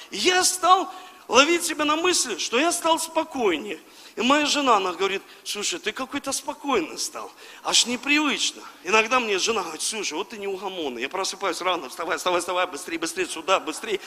И 0.10 0.18
я 0.18 0.44
стал 0.46 0.92
ловить 1.28 1.64
себя 1.64 1.84
на 1.84 1.98
мысли, 1.98 2.38
что 2.38 2.58
я 2.58 2.72
стал 2.72 2.98
спокойнее– 3.00 3.80
и 4.16 4.22
моя 4.22 4.46
жена, 4.46 4.78
она 4.78 4.92
говорит, 4.92 5.22
слушай, 5.44 5.80
ты 5.80 5.94
какой-то 5.94 6.32
спокойный 6.34 6.98
стал, 6.98 7.32
аж 7.64 7.86
непривычно. 7.86 8.62
Иногда 8.84 9.20
мне 9.20 9.40
жена 9.40 9.62
говорит, 9.62 9.82
слушай, 9.82 10.14
вот 10.14 10.30
ты 10.30 10.38
неугомонный. 10.38 11.02
Я 11.02 11.10
просыпаюсь 11.10 11.62
рано, 11.62 11.88
вставай, 11.90 12.18
вставай, 12.18 12.42
вставай, 12.42 12.68
быстрее, 12.68 13.00
быстрее, 13.00 13.26
сюда, 13.26 13.60
быстрее. 13.60 14.02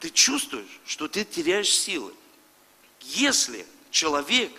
Ты 0.00 0.10
чувствуешь, 0.10 0.80
что 0.84 1.08
ты 1.08 1.24
теряешь 1.24 1.72
силы. 1.74 2.12
Если 3.00 3.66
человек 3.90 4.52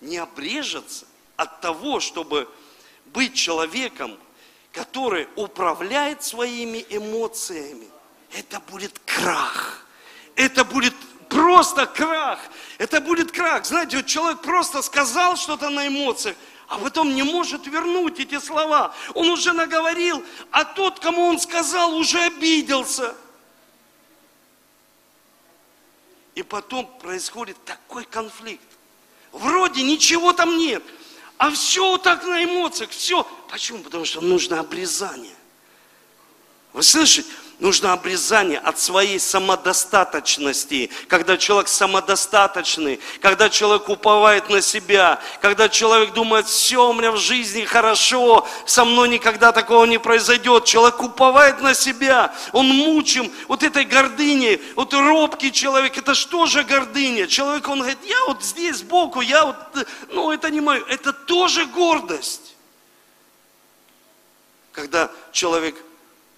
не 0.00 0.16
обрежется 0.16 1.06
от 1.36 1.60
того, 1.60 2.00
чтобы 2.00 2.48
быть 3.06 3.34
человеком, 3.34 4.18
который 4.72 5.28
управляет 5.36 6.22
своими 6.22 6.84
эмоциями, 6.88 7.88
это 8.32 8.60
будет 8.60 8.98
крах. 9.04 9.84
Это 10.36 10.64
будет 10.64 10.94
просто 11.50 11.86
крах. 11.86 12.38
Это 12.78 13.00
будет 13.00 13.32
крах. 13.32 13.64
Знаете, 13.64 13.96
вот 13.96 14.06
человек 14.06 14.40
просто 14.40 14.82
сказал 14.82 15.36
что-то 15.36 15.68
на 15.68 15.88
эмоциях, 15.88 16.36
а 16.68 16.78
потом 16.78 17.12
не 17.12 17.24
может 17.24 17.66
вернуть 17.66 18.20
эти 18.20 18.38
слова. 18.38 18.94
Он 19.14 19.28
уже 19.28 19.52
наговорил, 19.52 20.24
а 20.52 20.64
тот, 20.64 21.00
кому 21.00 21.22
он 21.22 21.40
сказал, 21.40 21.96
уже 21.96 22.20
обиделся. 22.20 23.16
И 26.36 26.44
потом 26.44 26.86
происходит 27.00 27.56
такой 27.64 28.04
конфликт. 28.04 28.62
Вроде 29.32 29.82
ничего 29.82 30.32
там 30.32 30.56
нет, 30.56 30.84
а 31.36 31.50
все 31.50 31.98
так 31.98 32.24
на 32.24 32.44
эмоциях, 32.44 32.90
все. 32.90 33.24
Почему? 33.50 33.80
Потому 33.80 34.04
что 34.04 34.20
нужно 34.20 34.60
обрезание. 34.60 35.34
Вы 36.72 36.84
слышите? 36.84 37.28
Нужно 37.60 37.92
обрезание 37.92 38.58
от 38.58 38.78
своей 38.78 39.20
самодостаточности. 39.20 40.90
Когда 41.08 41.36
человек 41.36 41.68
самодостаточный, 41.68 43.00
когда 43.20 43.50
человек 43.50 43.90
уповает 43.90 44.48
на 44.48 44.62
себя, 44.62 45.20
когда 45.42 45.68
человек 45.68 46.14
думает, 46.14 46.46
все 46.46 46.88
у 46.88 46.94
меня 46.94 47.12
в 47.12 47.18
жизни 47.18 47.66
хорошо, 47.66 48.48
со 48.64 48.86
мной 48.86 49.10
никогда 49.10 49.52
такого 49.52 49.84
не 49.84 49.98
произойдет. 49.98 50.64
Человек 50.64 51.02
уповает 51.02 51.60
на 51.60 51.74
себя, 51.74 52.34
он 52.52 52.66
мучим 52.66 53.30
вот 53.46 53.62
этой 53.62 53.84
гордыней, 53.84 54.62
вот 54.74 54.94
робкий 54.94 55.52
человек, 55.52 55.98
это 55.98 56.14
что 56.14 56.46
же 56.46 56.64
гордыня? 56.64 57.26
Человек, 57.26 57.68
он 57.68 57.80
говорит, 57.80 57.98
я 58.04 58.24
вот 58.26 58.42
здесь 58.42 58.76
сбоку, 58.76 59.20
я 59.20 59.44
вот, 59.44 59.56
ну 60.08 60.32
это 60.32 60.48
не 60.48 60.62
мое, 60.62 60.82
это 60.88 61.12
тоже 61.12 61.66
гордость. 61.66 62.56
Когда 64.72 65.10
человек 65.30 65.76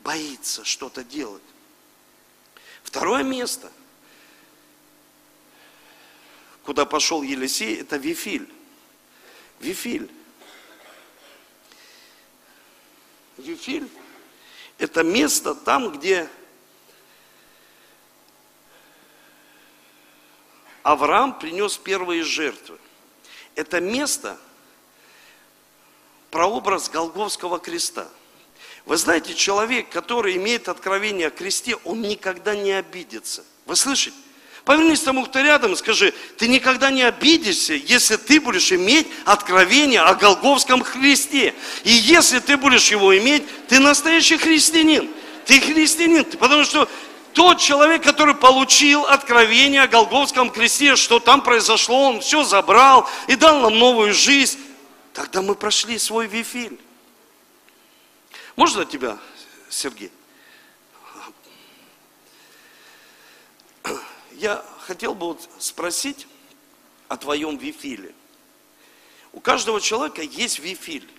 боится 0.03 0.65
что-то 0.65 1.05
делать. 1.05 1.43
Второе 2.83 3.23
место, 3.23 3.71
куда 6.65 6.85
пошел 6.85 7.23
Елисей, 7.23 7.81
это 7.81 7.97
Вифиль. 7.97 8.53
Вифиль. 9.61 10.11
Вифиль– 13.39 13.89
это 14.79 15.03
место 15.03 15.55
там, 15.55 15.93
где 15.93 16.29
Авраам 20.83 21.39
принес 21.39 21.79
первые 21.79 22.25
жертвы. 22.25 22.79
Это 23.55 23.81
место– 23.81 24.39
прообраз 26.31 26.89
Голговского 26.89 27.59
креста– 27.59 28.09
вы 28.85 28.97
знаете, 28.97 29.35
человек, 29.35 29.89
который 29.91 30.37
имеет 30.37 30.69
откровение 30.69 31.29
о 31.29 31.31
кресте, 31.31 31.77
он 31.85 32.03
никогда 32.03 32.57
не 32.57 32.73
обидится. 32.73 33.45
Вы 33.67 33.77
слышите? 33.77 34.17
Повернись 34.65 35.01
тому, 35.01 35.25
кто 35.25 35.41
рядом, 35.41 35.73
и 35.73 35.77
скажи, 35.77 36.15
ты 36.39 36.47
никогда 36.47 36.91
не 36.91 37.03
обидишься, 37.03 37.75
если 37.75 38.17
ты 38.17 38.41
будешь 38.41 38.71
иметь 38.73 39.09
откровение 39.25 40.01
о 40.01 40.15
Голговском 40.15 40.85
Христе. 40.85 41.53
И 41.83 41.91
если 41.91 42.39
ты 42.39 42.57
будешь 42.57 42.89
его 42.91 43.17
иметь, 43.19 43.43
ты 43.67 43.81
настоящий 43.81 44.37
христианин. 44.37 45.11
Ты 45.47 45.61
христианин, 45.61 46.25
потому 46.25 46.63
что 46.63 46.89
тот 47.33 47.59
человек, 47.59 48.05
который 48.05 48.35
получил 48.35 49.05
откровение 49.05 49.83
о 49.83 49.89
Голговском 49.89 50.51
кресте, 50.51 50.95
что 50.95 51.19
там 51.19 51.41
произошло, 51.41 52.11
он 52.11 52.21
все 52.21 52.45
забрал 52.45 53.09
и 53.27 53.35
дал 53.35 53.61
нам 53.61 53.77
новую 53.77 54.15
жизнь, 54.15 54.61
тогда 55.13 55.43
мы 55.43 55.57
прошли 55.57 55.99
свой 55.99 56.29
вифиль. 56.29 56.79
Можно 58.63 58.85
тебя, 58.85 59.19
Сергей? 59.69 60.13
Я 64.35 64.65
хотел 64.87 65.17
бы 65.17 65.27
вот 65.27 65.49
спросить 65.59 66.29
о 67.09 67.17
твоем 67.17 67.57
вифиле. 67.57 68.15
У 69.33 69.41
каждого 69.41 69.81
человека 69.81 70.23
есть 70.23 70.61
вифиль. 70.61 71.11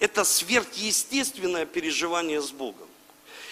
Это 0.00 0.22
сверхъестественное 0.22 1.64
переживание 1.64 2.42
с 2.42 2.50
Богом. 2.50 2.88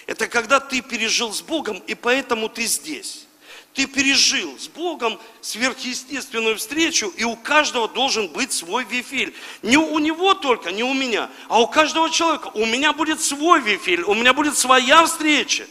Это 0.05 0.27
когда 0.27 0.59
ты 0.59 0.83
пережил 0.83 1.33
с 1.33 1.41
Богом, 1.41 1.79
и 1.79 1.95
поэтому 1.95 2.47
ты 2.47 2.67
здесь. 2.67 3.25
Ты 3.73 3.87
пережил 3.87 4.59
с 4.59 4.67
Богом 4.67 5.17
сверхъестественную 5.39 6.57
встречу, 6.57 7.07
и 7.15 7.23
у 7.23 7.37
каждого 7.37 7.87
должен 7.87 8.27
быть 8.27 8.51
свой 8.51 8.83
вифиль. 8.83 9.33
Не 9.61 9.77
у 9.77 9.97
него 9.99 10.33
только, 10.33 10.71
не 10.71 10.83
у 10.83 10.93
меня, 10.93 11.29
а 11.47 11.61
у 11.61 11.67
каждого 11.67 12.09
человека. 12.09 12.51
У 12.53 12.65
меня 12.65 12.91
будет 12.91 13.21
свой 13.21 13.61
вифиль, 13.61 14.01
у 14.01 14.13
меня 14.13 14.33
будет 14.33 14.57
своя 14.57 15.05
встреча. 15.05 15.65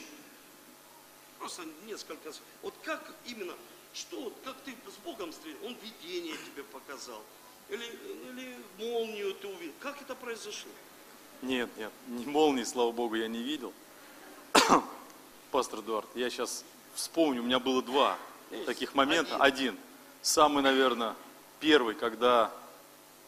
Просто 1.38 1.64
несколько. 1.86 2.32
Вот 2.62 2.74
как 2.82 3.14
именно, 3.26 3.52
что, 3.92 4.32
как 4.44 4.56
ты 4.64 4.72
с 4.72 5.04
Богом 5.04 5.30
встретил? 5.32 5.58
Он 5.66 5.76
видение 5.82 6.36
тебе 6.46 6.62
показал. 6.64 7.22
Или, 7.68 7.84
или 7.84 8.56
молнию 8.78 9.34
ты 9.34 9.46
увидел. 9.46 9.74
Как 9.78 10.00
это 10.00 10.14
произошло? 10.14 10.70
Нет, 11.42 11.68
нет, 11.76 11.92
ни 12.08 12.24
молнии, 12.24 12.64
слава 12.64 12.92
Богу, 12.92 13.14
я 13.14 13.28
не 13.28 13.42
видел. 13.42 13.72
Пастор 15.50 15.80
Эдуард, 15.80 16.08
я 16.14 16.30
сейчас 16.30 16.64
вспомню, 16.94 17.42
у 17.42 17.44
меня 17.44 17.58
было 17.58 17.82
два 17.82 18.18
таких 18.66 18.94
момента. 18.94 19.36
Один. 19.36 19.76
Самый, 20.22 20.62
наверное, 20.62 21.14
первый, 21.60 21.94
когда 21.94 22.50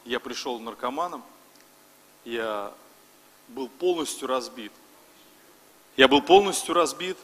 я 0.05 0.21
пришел 0.21 0.59
наркоманом, 0.59 1.23
я 2.25 2.73
был 3.49 3.69
полностью 3.69 4.29
разбит. 4.29 4.73
Я 5.97 6.09
был 6.09 6.23
полностью 6.23 6.75
разбит. 6.75 7.17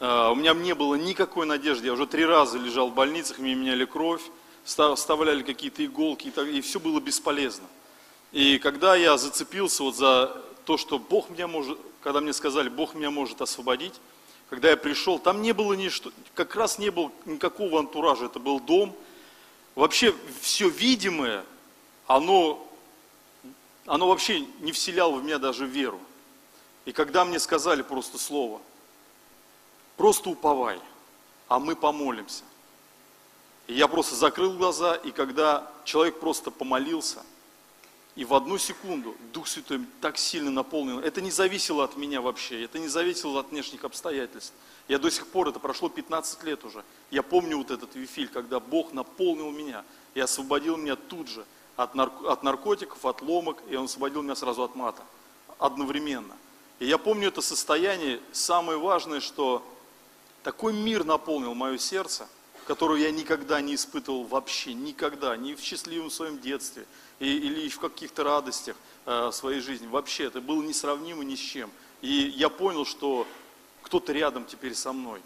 А, 0.00 0.30
у 0.30 0.34
меня 0.34 0.54
не 0.54 0.74
было 0.74 0.94
никакой 0.94 1.46
надежды. 1.46 1.86
Я 1.86 1.92
уже 1.92 2.06
три 2.06 2.24
раза 2.24 2.58
лежал 2.58 2.90
в 2.90 2.94
больницах, 2.94 3.38
мне 3.38 3.54
меняли 3.54 3.84
кровь, 3.84 4.22
вставляли 4.64 5.42
какие-то 5.42 5.84
иголки, 5.84 6.28
и 6.28 6.60
все 6.60 6.80
было 6.80 7.00
бесполезно. 7.00 7.66
И 8.32 8.58
когда 8.58 8.96
я 8.96 9.18
зацепился 9.18 9.82
вот 9.82 9.96
за 9.96 10.42
то, 10.64 10.78
что 10.78 10.98
Бог 10.98 11.28
меня 11.30 11.46
может, 11.48 11.78
когда 12.02 12.20
мне 12.20 12.32
сказали, 12.32 12.68
Бог 12.68 12.94
меня 12.94 13.10
может 13.10 13.42
освободить, 13.42 13.94
когда 14.52 14.68
я 14.68 14.76
пришел, 14.76 15.18
там 15.18 15.40
не 15.40 15.52
было 15.52 15.72
ничто, 15.72 16.12
как 16.34 16.54
раз 16.56 16.76
не 16.76 16.90
было 16.90 17.10
никакого 17.24 17.78
антуража, 17.78 18.26
это 18.26 18.38
был 18.38 18.60
дом. 18.60 18.94
Вообще 19.74 20.14
все 20.42 20.68
видимое, 20.68 21.46
оно, 22.06 22.62
оно 23.86 24.08
вообще 24.08 24.40
не 24.60 24.72
вселяло 24.72 25.12
в 25.12 25.24
меня 25.24 25.38
даже 25.38 25.64
веру. 25.64 25.98
И 26.84 26.92
когда 26.92 27.24
мне 27.24 27.40
сказали 27.40 27.80
просто 27.80 28.18
слово, 28.18 28.60
просто 29.96 30.28
уповай, 30.28 30.78
а 31.48 31.58
мы 31.58 31.74
помолимся. 31.74 32.44
И 33.68 33.72
я 33.72 33.88
просто 33.88 34.16
закрыл 34.16 34.52
глаза, 34.52 34.96
и 34.96 35.12
когда 35.12 35.66
человек 35.86 36.20
просто 36.20 36.50
помолился– 36.50 37.24
и 38.14 38.24
в 38.24 38.34
одну 38.34 38.58
секунду 38.58 39.16
Дух 39.32 39.48
Святой 39.48 39.80
так 40.00 40.18
сильно 40.18 40.50
наполнил. 40.50 40.98
Это 40.98 41.20
не 41.20 41.30
зависело 41.30 41.84
от 41.84 41.96
меня 41.96 42.20
вообще, 42.20 42.64
это 42.64 42.78
не 42.78 42.88
зависело 42.88 43.40
от 43.40 43.50
внешних 43.50 43.84
обстоятельств. 43.84 44.52
Я 44.88 44.98
до 44.98 45.10
сих 45.10 45.26
пор, 45.28 45.48
это 45.48 45.58
прошло 45.58 45.88
15 45.88 46.42
лет 46.44 46.64
уже. 46.64 46.84
Я 47.10 47.22
помню 47.22 47.56
вот 47.56 47.70
этот 47.70 47.94
вифиль, 47.94 48.28
когда 48.28 48.60
Бог 48.60 48.92
наполнил 48.92 49.50
меня 49.50 49.84
и 50.14 50.20
освободил 50.20 50.76
меня 50.76 50.96
тут 50.96 51.28
же 51.28 51.46
от, 51.76 51.94
нарк- 51.94 52.26
от 52.26 52.42
наркотиков, 52.42 53.04
от 53.06 53.22
ломок, 53.22 53.62
и 53.70 53.76
Он 53.76 53.86
освободил 53.86 54.22
меня 54.22 54.34
сразу 54.34 54.62
от 54.62 54.74
мата. 54.74 55.02
Одновременно. 55.58 56.36
И 56.80 56.86
я 56.86 56.98
помню 56.98 57.28
это 57.28 57.40
состояние. 57.40 58.20
Самое 58.32 58.78
важное, 58.78 59.20
что 59.20 59.64
такой 60.42 60.72
мир 60.74 61.04
наполнил 61.04 61.54
мое 61.54 61.78
сердце, 61.78 62.28
которого 62.72 62.96
я 62.96 63.10
никогда 63.10 63.60
не 63.60 63.74
испытывал 63.74 64.24
вообще, 64.24 64.72
никогда, 64.72 65.36
ни 65.36 65.54
в 65.54 65.60
счастливом 65.60 66.10
своем 66.10 66.40
детстве, 66.40 66.86
и, 67.20 67.26
или 67.26 67.68
в 67.68 67.78
каких-то 67.78 68.24
радостях 68.24 68.76
э, 69.04 69.28
своей 69.30 69.60
жизни. 69.60 69.86
Вообще, 69.86 70.24
это 70.24 70.40
было 70.40 70.62
несравнимо 70.62 71.22
ни 71.22 71.34
с 71.34 71.38
чем. 71.38 71.70
И 72.00 72.32
я 72.34 72.48
понял, 72.48 72.86
что 72.86 73.26
кто-то 73.82 74.14
рядом 74.14 74.46
теперь 74.46 74.74
со 74.74 74.94
мной. 74.94 75.20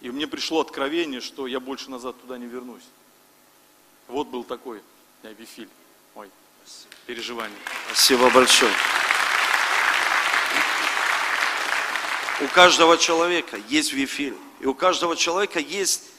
И 0.00 0.12
мне 0.12 0.28
пришло 0.28 0.60
откровение, 0.60 1.20
что 1.20 1.48
я 1.48 1.58
больше 1.58 1.90
назад 1.90 2.20
туда 2.20 2.38
не 2.38 2.46
вернусь. 2.46 2.84
Вот 4.06 4.28
был 4.28 4.44
такой 4.44 4.80
я, 5.24 5.32
вифиль 5.32 5.68
мой 6.14 6.30
переживание. 7.04 7.58
Спасибо 7.88 8.30
большое. 8.30 8.72
У 12.40 12.46
каждого 12.54 12.96
человека 12.96 13.58
есть 13.68 13.92
вифиль. 13.92 14.36
И 14.60 14.66
у 14.66 14.74
каждого 14.74 15.16
человека 15.16 15.58
есть 15.58 16.09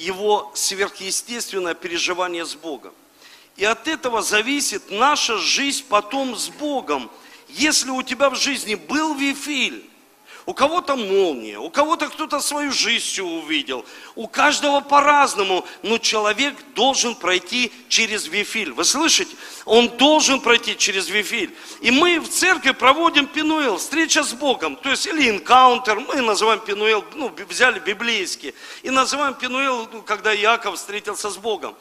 его 0.00 0.50
сверхъестественное 0.54 1.74
переживание 1.74 2.46
с 2.46 2.54
Богом. 2.54 2.94
И 3.56 3.64
от 3.64 3.86
этого 3.86 4.22
зависит 4.22 4.90
наша 4.90 5.36
жизнь 5.38 5.84
потом 5.88 6.36
с 6.36 6.48
Богом. 6.48 7.10
Если 7.48 7.90
у 7.90 8.02
тебя 8.02 8.30
в 8.30 8.36
жизни 8.36 8.74
был 8.74 9.14
вифиль, 9.14 9.89
у 10.50 10.52
кого-то 10.52 10.96
молния, 10.96 11.60
у 11.60 11.70
кого-то 11.70 12.08
кто-то 12.08 12.40
свою 12.40 12.72
жизнь 12.72 13.20
увидел. 13.20 13.86
У 14.16 14.26
каждого 14.26 14.80
по-разному, 14.80 15.64
но 15.84 15.98
человек 15.98 16.56
должен 16.74 17.14
пройти 17.14 17.72
через 17.88 18.26
вифиль. 18.26 18.72
Вы 18.72 18.84
слышите? 18.84 19.36
Он 19.64 19.88
должен 19.96 20.40
пройти 20.40 20.76
через 20.76 21.08
вифиль. 21.08 21.54
И 21.82 21.92
мы 21.92 22.18
в 22.18 22.28
церкви 22.28 22.72
проводим 22.72 23.28
пинуэл, 23.28 23.76
встреча 23.76 24.24
с 24.24 24.32
Богом, 24.32 24.74
то 24.74 24.90
есть 24.90 25.06
или 25.06 25.30
энкаунтер, 25.30 26.00
мы 26.00 26.20
называем 26.20 26.58
пинуэл, 26.58 27.04
ну, 27.14 27.32
взяли 27.48 27.78
библейский, 27.78 28.52
и 28.82 28.90
называем 28.90 29.34
пинуэл, 29.34 29.88
ну, 29.92 30.02
когда 30.02 30.32
Яков 30.32 30.74
встретился 30.74 31.30
с 31.30 31.36
Богом. 31.36 31.76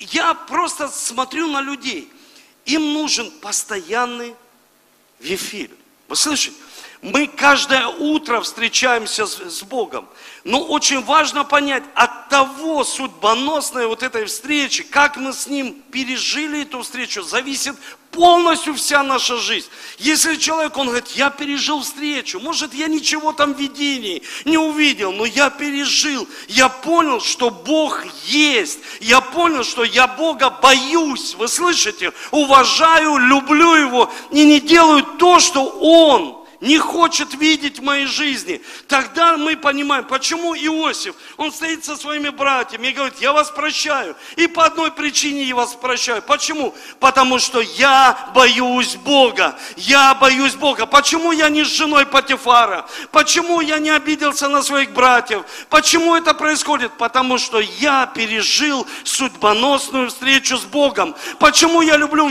Я 0.00 0.34
просто 0.34 0.88
смотрю 0.88 1.46
на 1.46 1.60
людей, 1.60 2.12
им 2.64 2.94
нужен 2.94 3.30
постоянный 3.30 4.34
вифиль. 5.20 5.70
Вы 6.08 6.16
слышите? 6.16 6.56
Мы 7.02 7.26
каждое 7.26 7.88
утро 7.88 8.40
встречаемся 8.42 9.26
с, 9.26 9.36
с 9.36 9.64
Богом. 9.64 10.08
Но 10.44 10.62
очень 10.62 11.02
важно 11.02 11.42
понять, 11.42 11.82
от 11.96 12.28
того 12.28 12.84
судьбоносной 12.84 13.88
вот 13.88 14.04
этой 14.04 14.26
встречи, 14.26 14.84
как 14.84 15.16
мы 15.16 15.32
с 15.32 15.48
Ним 15.48 15.74
пережили 15.90 16.62
эту 16.62 16.82
встречу, 16.82 17.22
зависит 17.22 17.74
полностью 18.12 18.74
вся 18.74 19.02
наша 19.02 19.36
жизнь. 19.38 19.66
Если 19.98 20.36
человек, 20.36 20.76
он 20.76 20.86
говорит, 20.86 21.08
я 21.08 21.30
пережил 21.30 21.80
встречу, 21.80 22.38
может, 22.38 22.72
я 22.72 22.86
ничего 22.86 23.32
там 23.32 23.54
в 23.54 23.58
видении 23.58 24.22
не 24.44 24.58
увидел, 24.58 25.10
но 25.10 25.24
я 25.24 25.50
пережил, 25.50 26.28
я 26.46 26.68
понял, 26.68 27.20
что 27.20 27.50
Бог 27.50 28.04
есть, 28.26 28.78
я 29.00 29.20
понял, 29.20 29.64
что 29.64 29.82
я 29.82 30.06
Бога 30.06 30.50
боюсь, 30.50 31.34
вы 31.34 31.48
слышите, 31.48 32.12
уважаю, 32.30 33.16
люблю 33.16 33.74
Его 33.74 34.12
и 34.30 34.44
не 34.44 34.60
делаю 34.60 35.02
то, 35.18 35.40
что 35.40 35.64
Он 35.64 36.41
не 36.62 36.78
хочет 36.78 37.34
видеть 37.34 37.80
в 37.80 37.82
моей 37.82 38.06
жизни, 38.06 38.62
тогда 38.86 39.36
мы 39.36 39.56
понимаем, 39.56 40.04
почему 40.04 40.54
Иосиф, 40.54 41.16
он 41.36 41.52
стоит 41.52 41.84
со 41.84 41.96
своими 41.96 42.28
братьями 42.28 42.86
и 42.86 42.92
говорит, 42.92 43.16
я 43.20 43.32
вас 43.32 43.50
прощаю. 43.50 44.16
И 44.36 44.46
по 44.46 44.64
одной 44.64 44.92
причине 44.92 45.42
я 45.42 45.56
вас 45.56 45.74
прощаю. 45.74 46.22
Почему? 46.22 46.72
Потому 47.00 47.40
что 47.40 47.60
я 47.60 48.30
боюсь 48.32 48.94
Бога. 48.94 49.58
Я 49.76 50.14
боюсь 50.14 50.54
Бога. 50.54 50.86
Почему 50.86 51.32
я 51.32 51.48
не 51.48 51.64
с 51.64 51.68
женой 51.68 52.06
Патифара? 52.06 52.86
Почему 53.10 53.60
я 53.60 53.78
не 53.78 53.90
обиделся 53.90 54.48
на 54.48 54.62
своих 54.62 54.92
братьев? 54.92 55.44
Почему 55.68 56.14
это 56.14 56.32
происходит? 56.32 56.92
Потому 56.92 57.38
что 57.38 57.58
я 57.58 58.06
пережил 58.06 58.86
судьбоносную 59.02 60.10
встречу 60.10 60.56
с 60.56 60.62
Богом. 60.62 61.16
Почему 61.40 61.82
я 61.82 61.96
люблю 61.96 62.30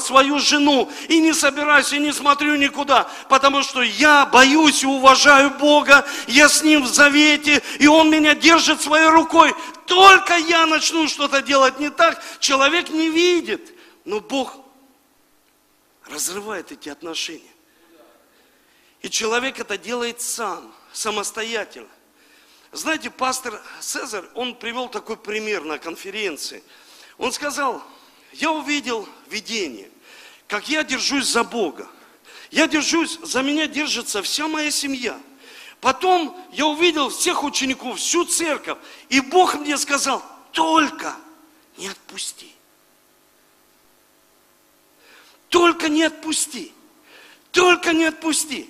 свою 0.00 0.40
жену 0.40 0.90
и 1.06 1.20
не 1.20 1.32
собираюсь, 1.32 1.92
и 1.92 2.00
не 2.00 2.12
смотрю 2.12 2.56
никуда? 2.56 3.06
Потому 3.28 3.51
потому 3.52 3.64
что 3.64 3.82
я 3.82 4.24
боюсь 4.24 4.82
и 4.82 4.86
уважаю 4.86 5.50
Бога, 5.50 6.06
я 6.26 6.48
с 6.48 6.62
Ним 6.62 6.84
в 6.84 6.86
завете, 6.86 7.62
и 7.78 7.86
Он 7.86 8.08
меня 8.08 8.34
держит 8.34 8.80
своей 8.80 9.08
рукой. 9.08 9.54
Только 9.86 10.36
я 10.38 10.64
начну 10.64 11.06
что-то 11.06 11.42
делать 11.42 11.78
не 11.78 11.90
так, 11.90 12.22
человек 12.38 12.88
не 12.88 13.10
видит. 13.10 13.74
Но 14.06 14.20
Бог 14.20 14.56
разрывает 16.06 16.72
эти 16.72 16.88
отношения. 16.88 17.52
И 19.02 19.10
человек 19.10 19.58
это 19.58 19.76
делает 19.76 20.22
сам, 20.22 20.72
самостоятельно. 20.94 21.90
Знаете, 22.72 23.10
пастор 23.10 23.60
Цезарь, 23.80 24.24
он 24.34 24.54
привел 24.54 24.88
такой 24.88 25.18
пример 25.18 25.62
на 25.64 25.76
конференции. 25.76 26.62
Он 27.18 27.30
сказал, 27.32 27.82
я 28.32 28.50
увидел 28.50 29.06
видение, 29.28 29.90
как 30.48 30.70
я 30.70 30.82
держусь 30.84 31.26
за 31.26 31.44
Бога. 31.44 31.86
Я 32.52 32.68
держусь, 32.68 33.18
за 33.22 33.42
меня 33.42 33.66
держится 33.66 34.22
вся 34.22 34.46
моя 34.46 34.70
семья. 34.70 35.18
Потом 35.80 36.36
я 36.52 36.66
увидел 36.66 37.08
всех 37.08 37.42
учеников, 37.44 37.98
всю 37.98 38.26
церковь. 38.26 38.76
И 39.08 39.20
Бог 39.20 39.54
мне 39.54 39.78
сказал, 39.78 40.22
только 40.52 41.16
не 41.78 41.88
отпусти. 41.88 42.52
Только 45.48 45.88
не 45.88 46.04
отпусти. 46.04 46.72
Только 47.52 47.94
не 47.94 48.04
отпусти. 48.04 48.68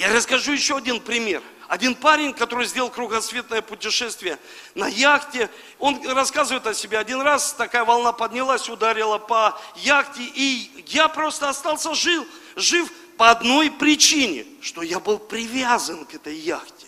Я 0.00 0.10
расскажу 0.14 0.52
еще 0.52 0.78
один 0.78 0.98
пример. 0.98 1.42
Один 1.68 1.94
парень, 1.94 2.32
который 2.32 2.64
сделал 2.64 2.88
кругосветное 2.88 3.60
путешествие 3.60 4.38
на 4.74 4.88
яхте, 4.88 5.50
он 5.78 6.00
рассказывает 6.08 6.66
о 6.66 6.72
себе. 6.72 6.96
Один 6.96 7.20
раз 7.20 7.52
такая 7.52 7.84
волна 7.84 8.12
поднялась, 8.12 8.70
ударила 8.70 9.18
по 9.18 9.60
яхте, 9.76 10.22
и 10.22 10.84
я 10.86 11.06
просто 11.06 11.50
остался 11.50 11.94
жил, 11.94 12.26
жив 12.56 12.90
по 13.18 13.30
одной 13.30 13.70
причине, 13.70 14.46
что 14.62 14.80
я 14.80 15.00
был 15.00 15.18
привязан 15.18 16.06
к 16.06 16.14
этой 16.14 16.34
яхте. 16.34 16.86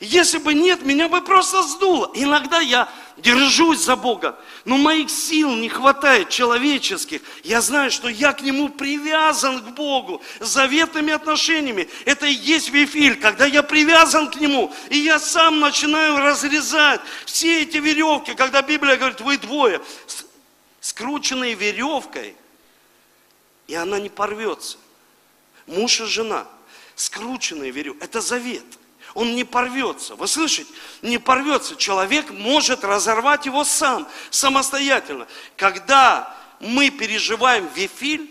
Если 0.00 0.38
бы 0.38 0.52
нет, 0.52 0.82
меня 0.82 1.08
бы 1.08 1.22
просто 1.22 1.62
сдуло. 1.62 2.10
Иногда 2.14 2.60
я 2.60 2.92
держусь 3.16 3.78
за 3.78 3.96
Бога, 3.96 4.38
но 4.64 4.76
моих 4.76 5.10
сил 5.10 5.50
не 5.54 5.68
хватает 5.68 6.28
человеческих. 6.28 7.22
Я 7.44 7.60
знаю, 7.62 7.90
что 7.90 8.08
я 8.08 8.32
к 8.32 8.42
Нему 8.42 8.68
привязан 8.68 9.62
к 9.62 9.74
Богу 9.74 10.22
заветными 10.40 11.12
отношениями. 11.12 11.88
Это 12.04 12.26
и 12.26 12.32
есть 12.32 12.68
вифиль, 12.70 13.18
когда 13.18 13.46
я 13.46 13.62
привязан 13.62 14.30
к 14.30 14.36
Нему, 14.36 14.72
и 14.90 14.98
я 14.98 15.18
сам 15.18 15.60
начинаю 15.60 16.18
разрезать 16.18 17.00
все 17.24 17.62
эти 17.62 17.78
веревки, 17.78 18.34
когда 18.34 18.60
Библия 18.60 18.96
говорит, 18.96 19.20
вы 19.22 19.38
двое, 19.38 19.80
скрученные 20.80 21.54
веревкой, 21.54 22.36
и 23.66 23.74
она 23.74 23.98
не 23.98 24.10
порвется. 24.10 24.76
Муж 25.66 26.00
и 26.00 26.04
жена, 26.04 26.46
скрученные 26.96 27.70
веревки, 27.70 28.04
это 28.04 28.20
завет– 28.20 28.64
он 29.16 29.34
не 29.34 29.44
порвется. 29.44 30.14
Вы 30.14 30.28
слышите? 30.28 30.70
Не 31.00 31.16
порвется. 31.16 31.74
Человек 31.74 32.30
может 32.30 32.84
разорвать 32.84 33.46
его 33.46 33.64
сам, 33.64 34.06
самостоятельно. 34.28 35.26
Когда 35.56 36.36
мы 36.60 36.90
переживаем 36.90 37.66
вифиль, 37.74 38.30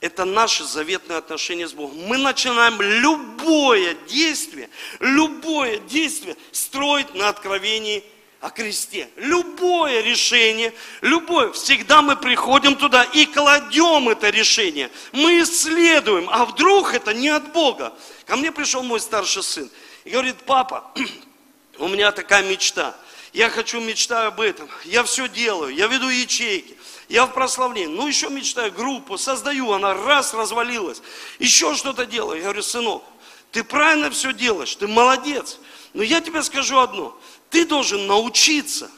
это 0.00 0.24
наши 0.24 0.64
заветные 0.64 1.18
отношения 1.18 1.68
с 1.68 1.74
Богом. 1.74 1.98
Мы 2.06 2.16
начинаем 2.16 2.80
любое 2.80 3.94
действие, 4.08 4.70
любое 4.98 5.78
действие 5.80 6.34
строить 6.50 7.14
на 7.14 7.28
откровении 7.28 8.02
о 8.40 8.48
кресте. 8.48 9.10
Любое 9.16 10.00
решение, 10.00 10.72
любое, 11.02 11.52
всегда 11.52 12.00
мы 12.00 12.16
приходим 12.16 12.76
туда 12.76 13.04
и 13.04 13.26
кладем 13.26 14.08
это 14.08 14.30
решение. 14.30 14.90
Мы 15.12 15.42
исследуем, 15.42 16.28
а 16.30 16.46
вдруг 16.46 16.94
это 16.94 17.12
не 17.12 17.28
от 17.28 17.52
Бога. 17.52 17.92
Ко 18.26 18.36
мне 18.36 18.50
пришел 18.52 18.82
мой 18.82 19.00
старший 19.00 19.42
сын 19.42 19.70
и 20.04 20.10
говорит, 20.10 20.36
папа, 20.46 20.92
у 21.78 21.88
меня 21.88 22.12
такая 22.12 22.42
мечта. 22.42 22.96
Я 23.32 23.50
хочу, 23.50 23.80
мечтаю 23.80 24.28
об 24.28 24.40
этом. 24.40 24.68
Я 24.84 25.02
все 25.02 25.28
делаю, 25.28 25.74
я 25.74 25.88
веду 25.88 26.08
ячейки. 26.08 26.78
Я 27.08 27.26
в 27.26 27.34
прославлении. 27.34 27.94
Ну, 27.94 28.06
еще 28.06 28.30
мечтаю, 28.30 28.72
группу 28.72 29.18
создаю, 29.18 29.72
она 29.72 29.92
раз 29.92 30.32
развалилась. 30.32 31.02
Еще 31.38 31.74
что-то 31.74 32.06
делаю. 32.06 32.38
Я 32.38 32.44
говорю, 32.44 32.62
сынок, 32.62 33.02
ты 33.50 33.62
правильно 33.64 34.10
все 34.10 34.32
делаешь, 34.32 34.74
ты 34.76 34.86
молодец. 34.86 35.58
Но 35.92 36.02
я 36.02 36.20
тебе 36.20 36.42
скажу 36.42 36.78
одно. 36.78 37.18
Ты 37.50 37.66
должен 37.66 38.06
научиться 38.06 38.90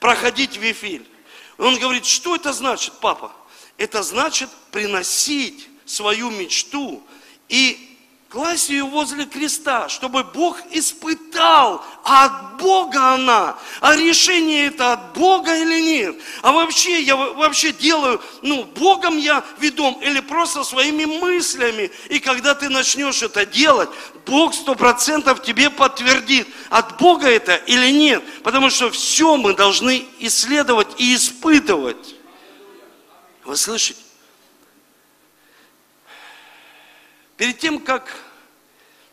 проходить 0.00 0.56
вифиль. 0.56 1.06
Он 1.58 1.78
говорит, 1.78 2.04
что 2.04 2.34
это 2.34 2.52
значит, 2.52 2.94
папа? 3.00 3.32
Это 3.78 4.02
значит 4.02 4.50
приносить 4.70 5.68
свою 5.84 6.30
мечту 6.30 7.02
и 7.48 7.85
класть 8.28 8.70
ее 8.70 8.84
возле 8.84 9.24
креста, 9.24 9.88
чтобы 9.88 10.24
Бог 10.24 10.60
испытал, 10.72 11.84
а 12.04 12.24
от 12.24 12.56
Бога 12.56 13.14
она, 13.14 13.56
а 13.80 13.96
решение 13.96 14.66
это 14.66 14.92
от 14.94 15.12
Бога 15.12 15.56
или 15.56 15.80
нет. 15.80 16.16
А 16.42 16.52
вообще 16.52 17.02
я 17.02 17.16
вообще 17.16 17.72
делаю, 17.72 18.20
ну, 18.42 18.64
Богом 18.64 19.16
я 19.16 19.44
ведом 19.58 20.00
или 20.02 20.20
просто 20.20 20.64
своими 20.64 21.04
мыслями. 21.04 21.90
И 22.08 22.18
когда 22.18 22.54
ты 22.54 22.68
начнешь 22.68 23.22
это 23.22 23.46
делать, 23.46 23.90
Бог 24.26 24.54
сто 24.54 24.74
процентов 24.74 25.42
тебе 25.42 25.70
подтвердит, 25.70 26.48
от 26.70 26.96
Бога 26.98 27.28
это 27.28 27.54
или 27.54 27.90
нет. 27.90 28.24
Потому 28.42 28.70
что 28.70 28.90
все 28.90 29.36
мы 29.36 29.54
должны 29.54 30.06
исследовать 30.18 30.88
и 30.98 31.14
испытывать. 31.14 32.16
Вы 33.44 33.56
слышите? 33.56 34.05
Перед 37.36 37.58
тем, 37.58 37.80
как 37.80 38.22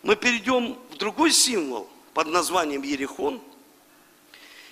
мы 0.01 0.15
перейдем 0.15 0.77
в 0.91 0.97
другой 0.97 1.31
символ 1.31 1.89
под 2.13 2.27
названием 2.27 2.81
Ерехон. 2.83 3.41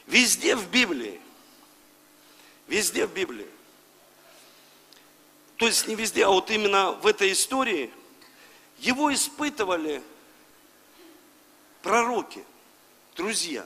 Везде 0.08 0.56
в 0.56 0.70
Библии, 0.70 1.22
везде 2.68 3.06
в 3.06 3.14
Библии, 3.14 3.48
то 5.56 5.68
есть 5.68 5.88
не 5.88 5.96
везде, 5.96 6.26
а 6.26 6.30
вот 6.30 6.50
именно 6.50 6.92
в 6.92 7.08
этой 7.08 7.32
истории, 7.32 7.92
его 8.80 9.14
испытывали 9.14 10.02
пророки, 11.82 12.44
друзья. 13.16 13.66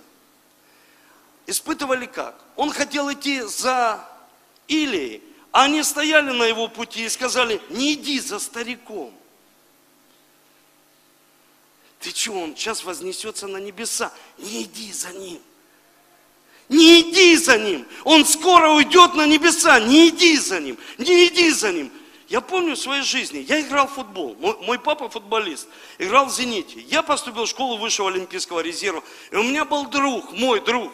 Испытывали 1.48 2.06
как? 2.06 2.44
Он 2.56 2.70
хотел 2.72 3.12
идти 3.12 3.42
за 3.42 4.06
Илией, 4.68 5.24
а 5.52 5.64
они 5.64 5.82
стояли 5.84 6.32
на 6.32 6.44
его 6.44 6.68
пути 6.68 7.06
и 7.06 7.10
сказали, 7.10 7.62
не 7.70 7.94
иди 7.94 8.20
за 8.20 8.40
стариком. 8.40 9.14
Ты 12.00 12.10
что, 12.12 12.34
он 12.34 12.56
сейчас 12.56 12.84
вознесется 12.84 13.48
на 13.48 13.58
небеса. 13.58 14.12
Не 14.38 14.64
иди 14.64 14.92
за 14.92 15.12
ним. 15.14 15.40
Не 16.70 17.02
иди 17.02 17.36
за 17.36 17.58
ним. 17.58 17.86
Он 18.04 18.26
скоро 18.26 18.70
уйдет 18.70 19.14
на 19.16 19.26
небеса. 19.26 19.80
Не 19.80 20.10
иди 20.10 20.38
за 20.38 20.60
ним. 20.60 20.78
Не 20.98 21.28
иди 21.28 21.52
за 21.52 21.72
ним. 21.72 21.92
Я 22.28 22.42
помню 22.42 22.76
в 22.76 22.80
своей 22.80 23.04
жизни, 23.04 23.46
я 23.48 23.62
играл 23.62 23.88
в 23.88 23.94
футбол. 23.94 24.36
Мой, 24.40 24.58
мой 24.62 24.80
папа 24.80 25.10
футболист, 25.10 25.68
играл 26.00 26.26
в 26.26 26.34
«Зените». 26.34 26.80
Я 26.82 27.04
поступил 27.04 27.46
в 27.46 27.50
школу 27.50 27.78
высшего 27.78 28.10
олимпийского 28.10 28.62
резерва. 28.62 29.04
И 29.32 29.36
у 29.36 29.44
меня 29.44 29.64
был 29.64 29.86
друг, 29.86 30.32
мой 30.32 30.60
друг. 30.60 30.92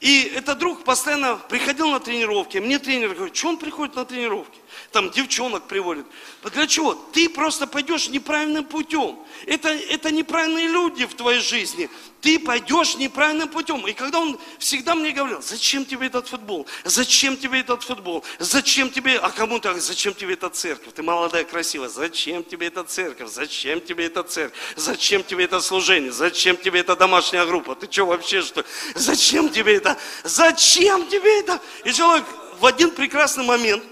И 0.00 0.24
этот 0.34 0.58
друг 0.58 0.84
постоянно 0.84 1.36
приходил 1.36 1.88
на 1.88 2.00
тренировки. 2.00 2.58
Мне 2.58 2.78
тренер 2.78 3.14
говорит, 3.14 3.34
что 3.34 3.48
он 3.48 3.56
приходит 3.56 3.94
на 3.94 4.04
тренировки? 4.04 4.58
Там 4.90 5.10
девчонок 5.10 5.66
приводит. 5.66 6.06
Для 6.52 6.66
чего? 6.66 6.94
Ты 6.94 7.28
просто 7.28 7.66
пойдешь 7.66 8.08
неправильным 8.08 8.64
путем. 8.64 9.18
Это, 9.46 9.68
это 9.68 10.10
неправильные 10.10 10.68
люди 10.68 11.06
в 11.06 11.14
твоей 11.14 11.40
жизни. 11.40 11.88
Ты 12.20 12.38
пойдешь 12.38 12.96
неправильным 12.96 13.48
путем. 13.48 13.86
И 13.86 13.92
когда 13.92 14.20
он 14.20 14.38
всегда 14.58 14.94
мне 14.94 15.10
говорил, 15.10 15.42
зачем 15.42 15.84
тебе 15.84 16.06
этот 16.06 16.28
футбол? 16.28 16.66
Зачем 16.84 17.36
тебе 17.36 17.60
этот 17.60 17.82
футбол? 17.82 18.24
Зачем 18.38 18.90
тебе, 18.90 19.18
а 19.18 19.30
кому-то, 19.30 19.78
зачем 19.80 20.14
тебе 20.14 20.34
эта 20.34 20.48
церковь? 20.48 20.92
Ты 20.94 21.02
молодая, 21.02 21.44
красивая. 21.44 21.88
Зачем 21.88 22.44
тебе 22.44 22.68
эта 22.68 22.84
церковь? 22.84 23.28
Зачем 23.28 23.80
тебе 23.80 24.06
эта 24.06 24.22
церковь? 24.22 24.58
Зачем 24.76 25.24
тебе 25.24 25.44
это 25.44 25.60
служение? 25.60 26.12
Зачем 26.12 26.56
тебе 26.56 26.80
эта 26.80 26.94
домашняя 26.94 27.44
группа? 27.44 27.74
Ты 27.74 27.90
что 27.90 28.06
вообще, 28.06 28.42
что? 28.42 28.64
Зачем 28.94 29.48
тебе 29.48 29.76
это? 29.76 29.98
Зачем 30.22 31.08
тебе 31.08 31.40
это? 31.40 31.60
И 31.84 31.92
человек 31.92 32.24
в 32.60 32.66
один 32.66 32.92
прекрасный 32.92 33.44
момент, 33.44 33.82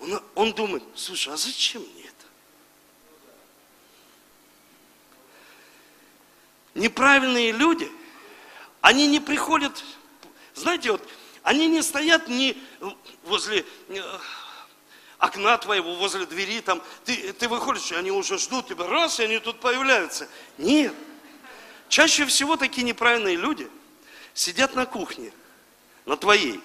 он, 0.00 0.22
он 0.34 0.52
думает, 0.52 0.82
слушай, 0.94 1.32
а 1.32 1.36
зачем 1.36 1.82
мне 1.82 2.04
это? 2.04 2.26
Неправильные 6.74 7.52
люди, 7.52 7.90
они 8.80 9.08
не 9.08 9.20
приходят, 9.20 9.84
знаете, 10.54 10.92
вот, 10.92 11.06
они 11.42 11.66
не 11.66 11.82
стоят 11.82 12.28
не 12.28 12.56
возле 13.24 13.64
э, 13.88 14.18
окна 15.18 15.58
твоего, 15.58 15.94
возле 15.96 16.26
двери, 16.26 16.60
там, 16.60 16.82
ты, 17.04 17.32
ты 17.32 17.48
выходишь, 17.48 17.90
и 17.90 17.94
они 17.94 18.10
уже 18.10 18.38
ждут 18.38 18.68
тебя, 18.68 18.86
раз, 18.86 19.18
и 19.18 19.24
они 19.24 19.38
тут 19.38 19.60
появляются. 19.60 20.28
Нет. 20.56 20.94
Чаще 21.88 22.26
всего 22.26 22.56
такие 22.56 22.84
неправильные 22.84 23.36
люди 23.36 23.68
сидят 24.34 24.74
на 24.74 24.86
кухне, 24.86 25.32
на 26.04 26.16
твоей, 26.16 26.60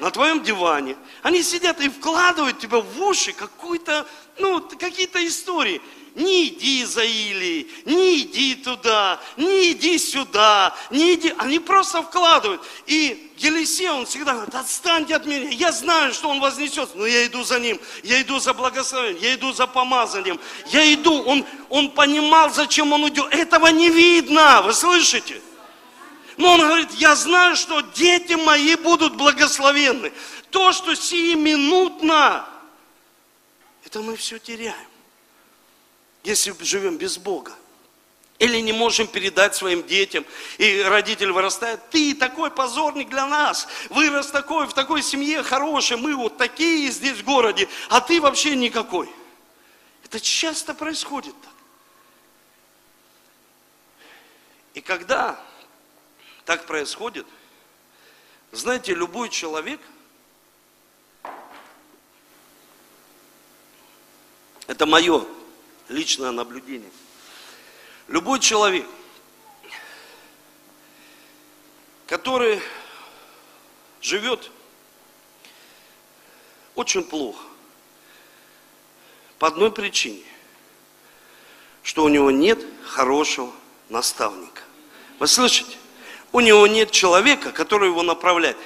на 0.00 0.10
твоем 0.10 0.42
диване. 0.42 0.96
Они 1.22 1.42
сидят 1.42 1.80
и 1.80 1.88
вкладывают 1.88 2.58
тебя 2.58 2.78
в 2.78 3.00
уши 3.02 3.32
какую-то, 3.32 4.06
ну, 4.38 4.60
какие-то 4.60 5.24
истории. 5.26 5.80
Не 6.16 6.48
иди 6.48 6.84
за 6.84 7.04
Илией, 7.04 7.70
не 7.84 8.22
иди 8.22 8.56
туда, 8.56 9.20
не 9.36 9.70
иди 9.70 9.96
сюда, 9.96 10.74
не 10.90 11.14
иди. 11.14 11.32
Они 11.38 11.60
просто 11.60 12.02
вкладывают. 12.02 12.60
И 12.86 13.32
Елисей, 13.36 13.88
он 13.88 14.06
всегда 14.06 14.32
говорит, 14.34 14.54
отстаньте 14.54 15.14
от 15.14 15.24
меня. 15.24 15.50
Я 15.50 15.70
знаю, 15.70 16.12
что 16.12 16.28
он 16.28 16.40
вознесется, 16.40 16.96
но 16.96 17.06
я 17.06 17.26
иду 17.26 17.44
за 17.44 17.60
ним. 17.60 17.78
Я 18.02 18.20
иду 18.22 18.40
за 18.40 18.54
благословением, 18.54 19.22
я 19.22 19.34
иду 19.34 19.52
за 19.52 19.68
помазанием. 19.68 20.40
Я 20.66 20.92
иду. 20.92 21.22
Он, 21.22 21.46
он 21.68 21.90
понимал, 21.92 22.52
зачем 22.52 22.92
он 22.92 23.08
идет. 23.08 23.32
Этого 23.32 23.68
не 23.68 23.88
видно, 23.88 24.62
вы 24.62 24.72
слышите? 24.72 25.40
Но 26.40 26.54
он 26.54 26.60
говорит, 26.60 26.90
я 26.92 27.14
знаю, 27.16 27.54
что 27.54 27.82
дети 27.82 28.32
мои 28.32 28.74
будут 28.74 29.14
благословенны. 29.14 30.10
То, 30.48 30.72
что 30.72 30.94
сиюминутно, 30.94 32.48
это 33.84 34.00
мы 34.00 34.16
все 34.16 34.38
теряем, 34.38 34.88
если 36.24 36.54
живем 36.64 36.96
без 36.96 37.18
Бога. 37.18 37.52
Или 38.38 38.56
не 38.60 38.72
можем 38.72 39.06
передать 39.06 39.54
своим 39.54 39.86
детям. 39.86 40.24
И 40.56 40.80
родитель 40.80 41.30
вырастает, 41.30 41.90
ты 41.90 42.14
такой 42.14 42.50
позорник 42.50 43.10
для 43.10 43.26
нас. 43.26 43.68
Вырос 43.90 44.28
такой, 44.28 44.66
в 44.66 44.72
такой 44.72 45.02
семье 45.02 45.42
хорошей, 45.42 45.98
мы 45.98 46.16
вот 46.16 46.38
такие 46.38 46.90
здесь 46.90 47.18
в 47.18 47.24
городе, 47.24 47.68
а 47.90 48.00
ты 48.00 48.18
вообще 48.18 48.56
никакой. 48.56 49.10
Это 50.04 50.18
часто 50.18 50.72
происходит 50.72 51.34
так. 51.42 51.52
И 54.72 54.80
когда 54.80 55.38
так 56.50 56.66
происходит. 56.66 57.28
Знаете, 58.50 58.92
любой 58.92 59.28
человек, 59.28 59.80
это 64.66 64.84
мое 64.84 65.24
личное 65.88 66.32
наблюдение, 66.32 66.90
любой 68.08 68.40
человек, 68.40 68.84
который 72.08 72.60
живет 74.00 74.50
очень 76.74 77.04
плохо, 77.04 77.44
по 79.38 79.46
одной 79.46 79.70
причине, 79.70 80.24
что 81.84 82.02
у 82.02 82.08
него 82.08 82.32
нет 82.32 82.58
хорошего 82.82 83.52
наставника. 83.88 84.62
Вы 85.20 85.28
слышите? 85.28 85.79
У 86.32 86.40
него 86.40 86.66
нет 86.66 86.90
человека, 86.90 87.50
который 87.52 87.88
его 87.88 88.02
направляет. 88.02 88.56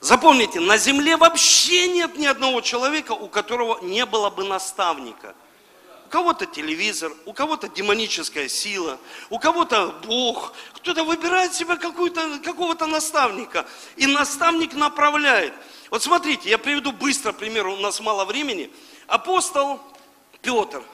Запомните, 0.00 0.58
на 0.58 0.76
земле 0.76 1.16
вообще 1.16 1.86
нет 1.86 2.16
ни 2.16 2.26
одного 2.26 2.60
человека, 2.60 3.12
у 3.12 3.28
которого 3.28 3.80
не 3.82 4.04
было 4.04 4.30
бы 4.30 4.42
наставника. 4.44 5.34
У 6.06 6.08
кого-то 6.08 6.46
телевизор, 6.46 7.12
у 7.24 7.32
кого-то 7.32 7.68
демоническая 7.68 8.48
сила, 8.48 8.98
у 9.30 9.38
кого-то 9.38 9.94
Бог. 10.04 10.52
Кто-то 10.74 11.04
выбирает 11.04 11.54
себе 11.54 11.76
какого-то 11.76 12.86
наставника, 12.86 13.66
и 13.96 14.06
наставник 14.06 14.74
направляет. 14.74 15.54
Вот 15.90 16.02
смотрите, 16.02 16.50
я 16.50 16.58
приведу 16.58 16.92
быстро 16.92 17.32
пример, 17.32 17.66
у 17.68 17.76
нас 17.76 18.00
мало 18.00 18.24
времени. 18.24 18.70
Апостол 19.06 19.80
Петр– 20.42 20.82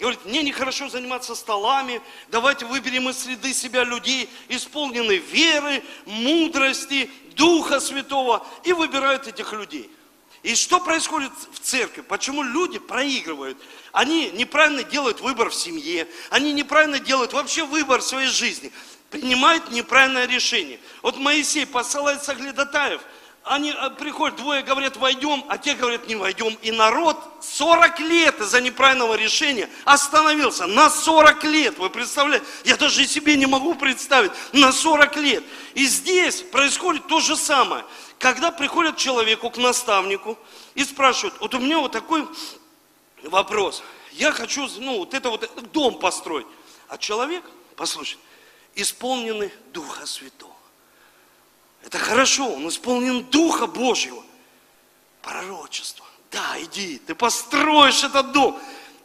и 0.00 0.02
говорит, 0.02 0.24
мне 0.24 0.42
нехорошо 0.42 0.88
заниматься 0.88 1.34
столами, 1.34 2.00
давайте 2.28 2.64
выберем 2.64 3.10
из 3.10 3.18
среды 3.18 3.52
себя 3.52 3.84
людей, 3.84 4.30
исполненные 4.48 5.18
веры, 5.18 5.82
мудрости, 6.06 7.10
Духа 7.36 7.80
Святого, 7.80 8.46
и 8.64 8.72
выбирают 8.72 9.28
этих 9.28 9.52
людей. 9.52 9.90
И 10.42 10.54
что 10.54 10.80
происходит 10.80 11.32
в 11.52 11.60
церкви? 11.60 12.00
Почему 12.00 12.42
люди 12.42 12.78
проигрывают? 12.78 13.58
Они 13.92 14.30
неправильно 14.30 14.84
делают 14.84 15.20
выбор 15.20 15.50
в 15.50 15.54
семье, 15.54 16.08
они 16.30 16.54
неправильно 16.54 16.98
делают 16.98 17.34
вообще 17.34 17.66
выбор 17.66 18.00
в 18.00 18.04
своей 18.04 18.28
жизни, 18.28 18.72
принимают 19.10 19.70
неправильное 19.70 20.26
решение. 20.26 20.80
Вот 21.02 21.18
Моисей 21.18 21.66
посылает 21.66 22.22
соглядатаев– 22.22 23.02
они 23.44 23.72
э, 23.72 23.90
приходят, 23.90 24.36
двое 24.36 24.62
говорят, 24.62 24.96
войдем, 24.96 25.44
а 25.48 25.56
те 25.56 25.74
говорят, 25.74 26.06
не 26.06 26.14
войдем. 26.14 26.56
И 26.62 26.70
народ 26.70 27.16
40 27.40 28.00
лет 28.00 28.40
из-за 28.40 28.60
неправильного 28.60 29.14
решения 29.14 29.68
остановился. 29.84 30.66
На 30.66 30.90
40 30.90 31.44
лет, 31.44 31.78
вы 31.78 31.88
представляете? 31.88 32.44
Я 32.64 32.76
даже 32.76 33.06
себе 33.06 33.36
не 33.36 33.46
могу 33.46 33.74
представить. 33.74 34.32
На 34.52 34.72
40 34.72 35.16
лет. 35.16 35.44
И 35.74 35.86
здесь 35.86 36.42
происходит 36.42 37.06
то 37.06 37.20
же 37.20 37.34
самое. 37.34 37.84
Когда 38.18 38.52
приходят 38.52 38.98
человеку, 38.98 39.50
к 39.50 39.56
наставнику, 39.56 40.38
и 40.74 40.84
спрашивают, 40.84 41.40
вот 41.40 41.54
у 41.54 41.58
меня 41.58 41.78
вот 41.78 41.92
такой 41.92 42.28
вопрос. 43.22 43.82
Я 44.12 44.32
хочу, 44.32 44.68
ну, 44.78 44.98
вот 44.98 45.14
это 45.14 45.30
вот 45.30 45.72
дом 45.72 45.98
построить. 45.98 46.46
А 46.88 46.98
человек, 46.98 47.44
послушайте, 47.76 48.22
исполненный 48.74 49.50
Духа 49.72 50.04
Святого. 50.04 50.49
Это 51.84 51.98
хорошо, 51.98 52.52
он 52.52 52.68
исполнен 52.68 53.24
Духа 53.24 53.66
Божьего. 53.66 54.22
Пророчество. 55.22 56.04
Да, 56.30 56.56
иди, 56.60 57.00
ты 57.06 57.14
построишь 57.14 58.04
этот 58.04 58.32
дом. 58.32 58.58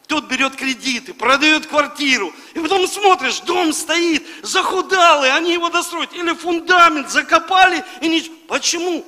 Тот 0.06 0.26
берет 0.26 0.54
кредиты, 0.54 1.12
продает 1.12 1.66
квартиру. 1.66 2.32
И 2.54 2.60
потом 2.60 2.86
смотришь, 2.86 3.40
дом 3.40 3.72
стоит, 3.72 4.24
захудалый, 4.42 5.32
они 5.32 5.52
его 5.52 5.68
достроят. 5.68 6.12
Или 6.14 6.32
фундамент 6.32 7.10
закопали 7.10 7.84
и 8.00 8.08
ничего. 8.08 8.36
Почему? 8.46 9.04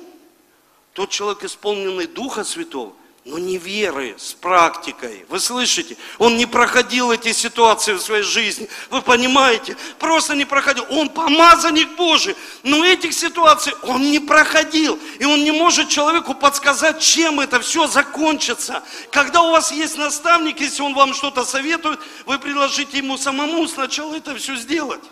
Тот 0.93 1.09
человек, 1.09 1.43
исполненный 1.45 2.07
Духа 2.07 2.43
Святого, 2.43 2.93
но 3.25 3.37
не 3.37 3.57
веры, 3.57 4.15
с 4.17 4.33
практикой. 4.33 5.25
Вы 5.29 5.39
слышите? 5.39 5.97
Он 6.17 6.37
не 6.37 6.45
проходил 6.45 7.11
эти 7.11 7.33
ситуации 7.33 7.93
в 7.93 8.01
своей 8.01 8.23
жизни. 8.23 8.69
Вы 8.89 9.01
понимаете? 9.01 9.75
Просто 9.99 10.35
не 10.35 10.45
проходил. 10.45 10.85
Он 10.89 11.09
помазанник 11.09 11.95
Божий. 11.95 12.35
Но 12.63 12.83
этих 12.85 13.13
ситуаций 13.13 13.73
он 13.83 14.09
не 14.09 14.19
проходил. 14.19 14.97
И 15.19 15.25
он 15.25 15.43
не 15.43 15.51
может 15.51 15.89
человеку 15.89 16.33
подсказать, 16.33 16.99
чем 16.99 17.39
это 17.39 17.59
все 17.59 17.87
закончится. 17.87 18.83
Когда 19.11 19.41
у 19.41 19.51
вас 19.51 19.71
есть 19.71 19.97
наставник, 19.97 20.61
если 20.61 20.81
он 20.81 20.93
вам 20.93 21.13
что-то 21.13 21.43
советует, 21.43 21.99
вы 22.25 22.39
предложите 22.39 22.97
ему 22.97 23.17
самому 23.17 23.67
сначала 23.67 24.15
это 24.15 24.35
все 24.35 24.55
сделать. 24.55 25.03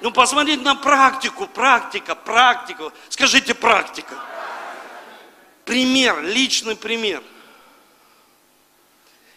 Ну, 0.00 0.10
посмотрите 0.10 0.62
на 0.62 0.74
практику, 0.74 1.46
практика, 1.46 2.14
практика. 2.14 2.90
Скажите 3.08 3.54
практика 3.54 4.16
пример, 5.64 6.22
личный 6.22 6.76
пример. 6.76 7.22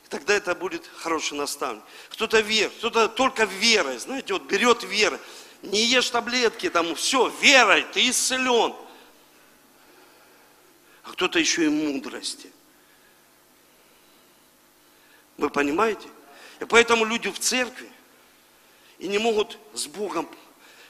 И 0.06 0.08
тогда 0.08 0.34
это 0.34 0.54
будет 0.56 0.90
хороший 0.98 1.38
наставник. 1.38 1.84
Кто-то 2.10 2.40
вер, 2.42 2.70
кто-то 2.70 3.08
только 3.08 3.46
верой, 3.46 3.98
знаете, 3.98 4.34
вот 4.34 4.44
берет 4.44 4.84
верой. 4.84 5.20
Не 5.62 5.84
ешь 5.86 6.10
таблетки, 6.10 6.70
там 6.70 6.94
все, 6.96 7.28
верой, 7.42 7.86
ты 7.92 8.10
исцелен. 8.10 8.76
А 11.04 11.12
кто-то 11.12 11.40
еще 11.40 11.66
и 11.66 11.70
мудрости. 11.70 12.52
Вы 15.38 15.50
понимаете? 15.50 16.08
И 16.60 16.66
поэтому 16.66 17.06
люди 17.06 17.30
в 17.30 17.40
церкви 17.40 17.90
и 19.00 19.08
не 19.08 19.18
могут 19.18 19.58
с 19.74 19.88
Богом 19.88 20.30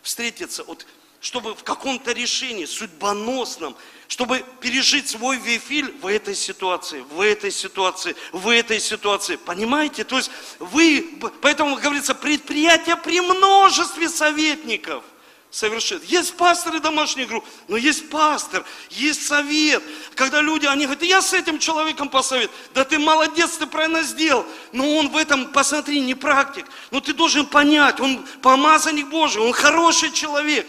встретиться. 0.02 0.64
Вот 0.64 0.86
чтобы 1.26 1.56
в 1.56 1.64
каком-то 1.64 2.12
решении 2.12 2.66
судьбоносном, 2.66 3.76
чтобы 4.08 4.46
пережить 4.62 5.10
свой 5.10 5.38
вифиль 5.38 5.92
в 6.00 6.06
этой 6.06 6.36
ситуации, 6.36 7.04
в 7.10 7.20
этой 7.20 7.50
ситуации, 7.50 8.16
в 8.32 8.48
этой 8.48 8.80
ситуации. 8.80 9.36
Понимаете? 9.38 10.04
То 10.04 10.18
есть 10.18 10.30
вы, 10.60 11.18
поэтому 11.42 11.78
говорится, 11.78 12.14
предприятие 12.14 12.96
при 12.96 13.22
множестве 13.22 14.08
советников 14.08 15.04
совершит. 15.50 16.04
Есть 16.04 16.38
пасторы 16.38 16.80
домашних 16.80 17.28
групп, 17.28 17.44
но 17.68 17.76
есть 17.76 18.08
пастор, 18.12 18.64
есть 18.92 19.26
совет. 19.26 19.82
Когда 20.14 20.42
люди, 20.42 20.68
они 20.68 20.86
говорят, 20.86 21.02
я 21.02 21.24
с 21.24 21.34
этим 21.34 21.58
человеком 21.58 22.08
посовет. 22.08 22.52
Да 22.76 22.86
ты 22.86 23.00
молодец, 23.00 23.58
ты 23.58 23.66
правильно 23.66 24.04
сделал. 24.04 24.46
Но 24.74 24.96
он 24.98 25.10
в 25.10 25.18
этом, 25.18 25.48
посмотри, 25.48 26.02
не 26.02 26.14
практик. 26.14 26.68
Но 26.92 27.00
ты 27.00 27.14
должен 27.14 27.48
понять, 27.48 28.00
он 28.00 28.24
помазанник 28.44 29.08
Божий, 29.08 29.42
он 29.42 29.54
хороший 29.54 30.12
человек. 30.12 30.68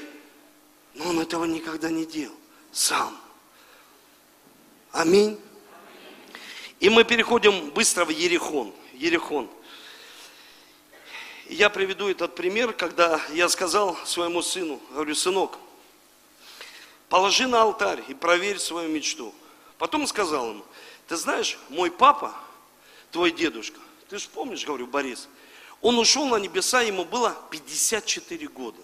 Но 0.97 1.11
он 1.11 1.21
этого 1.21 1.45
никогда 1.45 1.91
не 1.91 2.07
делал 2.07 2.35
сам. 2.73 3.17
Аминь. 4.93 5.39
И 6.81 6.89
мы 6.89 7.05
переходим 7.05 7.71
быстро 7.71 8.07
в 8.07 8.09
Ерехон. 8.09 8.73
Ерехон. 8.95 9.51
Я 11.49 11.69
приведу 11.71 12.09
этот 12.09 12.35
пример, 12.35 12.73
когда 12.73 13.21
я 13.33 13.49
сказал 13.49 13.97
своему 14.05 14.43
сыну, 14.43 14.81
говорю, 14.91 15.15
сынок, 15.15 15.59
положи 17.09 17.47
на 17.47 17.63
алтарь 17.63 18.03
и 18.09 18.15
проверь 18.15 18.59
свою 18.59 18.89
мечту. 18.89 19.35
Потом 19.79 20.07
сказал 20.07 20.51
ему, 20.51 20.65
ты 21.07 21.17
знаешь, 21.17 21.59
мой 21.69 21.91
папа, 21.91 22.35
твой 23.13 23.31
дедушка, 23.31 23.79
ты 24.09 24.19
же 24.19 24.29
помнишь, 24.29 24.65
говорю, 24.65 24.87
Борис, 24.87 25.29
он 25.83 25.99
ушел 25.99 26.27
на 26.27 26.37
небеса, 26.37 26.81
ему 26.81 27.05
было 27.05 27.37
54 27.51 28.49
года. 28.49 28.81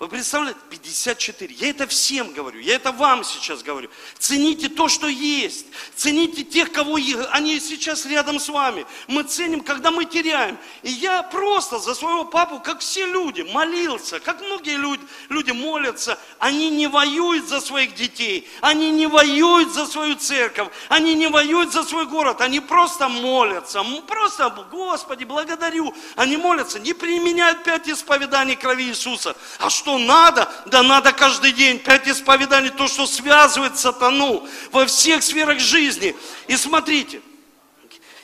Вы 0.00 0.08
представляете, 0.08 0.58
54. 0.70 1.54
Я 1.54 1.70
это 1.70 1.86
всем 1.86 2.32
говорю, 2.32 2.58
я 2.58 2.74
это 2.74 2.90
вам 2.90 3.22
сейчас 3.22 3.62
говорю. 3.62 3.88
Цените 4.18 4.68
то, 4.68 4.88
что 4.88 5.06
есть. 5.06 5.66
Цените 5.94 6.42
тех, 6.42 6.72
кого 6.72 6.98
они 7.30 7.60
сейчас 7.60 8.04
рядом 8.04 8.40
с 8.40 8.48
вами. 8.48 8.86
Мы 9.06 9.22
ценим, 9.22 9.60
когда 9.60 9.92
мы 9.92 10.04
теряем. 10.04 10.58
И 10.82 10.90
я 10.90 11.22
просто 11.22 11.78
за 11.78 11.94
своего 11.94 12.24
папу, 12.24 12.58
как 12.58 12.80
все 12.80 13.06
люди, 13.06 13.42
молился, 13.42 14.18
как 14.18 14.40
многие 14.40 14.76
люди, 14.76 15.02
люди 15.28 15.52
молятся. 15.52 16.18
Они 16.40 16.70
не 16.70 16.88
воюют 16.88 17.48
за 17.48 17.60
своих 17.60 17.94
детей, 17.94 18.48
они 18.60 18.90
не 18.90 19.06
воюют 19.06 19.72
за 19.72 19.86
свою 19.86 20.16
церковь, 20.16 20.68
они 20.88 21.14
не 21.14 21.28
воюют 21.28 21.72
за 21.72 21.84
свой 21.84 22.06
город, 22.06 22.40
они 22.40 22.58
просто 22.58 23.08
молятся. 23.08 23.84
Просто, 24.08 24.50
Господи, 24.72 25.22
благодарю. 25.22 25.94
Они 26.16 26.36
молятся, 26.36 26.80
не 26.80 26.94
применяют 26.94 27.62
пять 27.62 27.88
исповеданий 27.88 28.56
крови 28.56 28.84
Иисуса. 28.84 29.36
А 29.60 29.70
что 29.70 29.83
что 29.84 29.98
надо, 29.98 30.50
да 30.64 30.82
надо 30.82 31.12
каждый 31.12 31.52
день. 31.52 31.78
Пять 31.78 32.08
исповеданий, 32.08 32.70
то, 32.70 32.88
что 32.88 33.06
связывает 33.06 33.76
сатану 33.76 34.48
во 34.72 34.86
всех 34.86 35.22
сферах 35.22 35.60
жизни. 35.60 36.16
И 36.48 36.56
смотрите, 36.56 37.20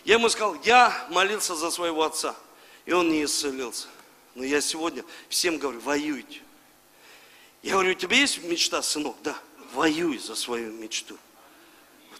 я 0.06 0.14
ему 0.14 0.30
сказал, 0.30 0.56
я 0.64 1.06
молился 1.10 1.54
за 1.54 1.70
своего 1.70 2.02
отца, 2.02 2.34
и 2.86 2.92
он 2.92 3.10
не 3.10 3.24
исцелился. 3.24 3.88
Но 4.34 4.42
я 4.42 4.62
сегодня 4.62 5.04
всем 5.28 5.58
говорю, 5.58 5.80
воюйте. 5.80 6.40
Я 7.62 7.72
говорю, 7.72 7.90
у 7.90 7.94
тебя 7.94 8.16
есть 8.16 8.42
мечта, 8.42 8.80
сынок? 8.80 9.16
Да, 9.22 9.36
воюй 9.74 10.16
за 10.16 10.36
свою 10.36 10.72
мечту. 10.72 11.18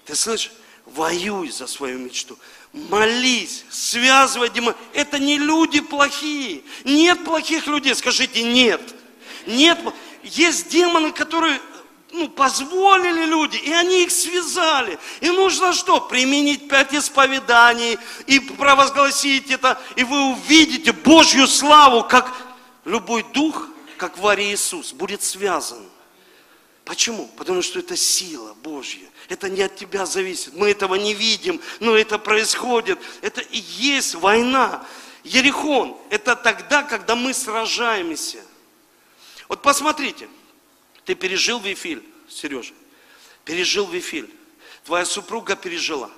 Ты 0.04 0.14
слышишь? 0.14 0.52
Воюй 0.84 1.50
за 1.50 1.66
свою 1.66 1.98
мечту. 1.98 2.38
Молись, 2.74 3.64
связывай 3.70 4.50
демон. 4.50 4.74
Это 4.92 5.18
не 5.18 5.38
люди 5.38 5.80
плохие. 5.80 6.62
Нет 6.84 7.24
плохих 7.24 7.66
людей. 7.68 7.94
Скажите, 7.94 8.42
нет. 8.42 8.82
Нет, 9.46 9.78
есть 10.22 10.68
демоны, 10.68 11.12
которые 11.12 11.60
ну, 12.12 12.28
позволили 12.28 13.24
люди, 13.24 13.56
и 13.56 13.72
они 13.72 14.04
их 14.04 14.10
связали. 14.10 14.98
И 15.20 15.30
нужно 15.30 15.72
что? 15.72 16.00
Применить 16.00 16.68
пять 16.68 16.94
исповеданий 16.94 17.98
и 18.26 18.40
провозгласить 18.40 19.50
это, 19.50 19.80
и 19.96 20.04
вы 20.04 20.32
увидите 20.32 20.92
Божью 20.92 21.46
славу, 21.46 22.04
как 22.04 22.32
любой 22.84 23.24
дух, 23.32 23.68
как 23.96 24.18
в 24.18 24.26
Аре 24.26 24.52
Иисус, 24.52 24.92
будет 24.92 25.22
связан. 25.22 25.84
Почему? 26.84 27.28
Потому 27.36 27.62
что 27.62 27.78
это 27.78 27.96
сила 27.96 28.54
Божья. 28.54 29.08
Это 29.28 29.48
не 29.48 29.62
от 29.62 29.76
тебя 29.76 30.06
зависит. 30.06 30.54
Мы 30.54 30.70
этого 30.70 30.96
не 30.96 31.14
видим, 31.14 31.60
но 31.78 31.96
это 31.96 32.18
происходит. 32.18 32.98
Это 33.22 33.40
и 33.42 33.58
есть 33.58 34.16
война. 34.16 34.84
Ерехон– 35.22 35.96
это 36.10 36.34
тогда, 36.34 36.82
когда 36.82 37.14
мы 37.14 37.32
сражаемся. 37.32 38.38
Вот 39.50 39.62
посмотрите, 39.62 40.28
ты 41.04 41.16
пережил 41.16 41.58
Вифиль, 41.58 42.04
Сережа, 42.28 42.72
пережил 43.44 43.84
Вифиль, 43.84 44.30
твоя 44.84 45.04
супруга 45.04 45.56
пережила. 45.56 46.08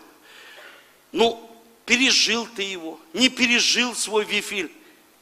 Ну, 1.13 1.51
пережил 1.87 2.47
ты 2.55 2.63
его, 2.63 3.01
не 3.15 3.31
пережил 3.31 3.95
свой 3.95 4.27
Вифиль, 4.27 4.71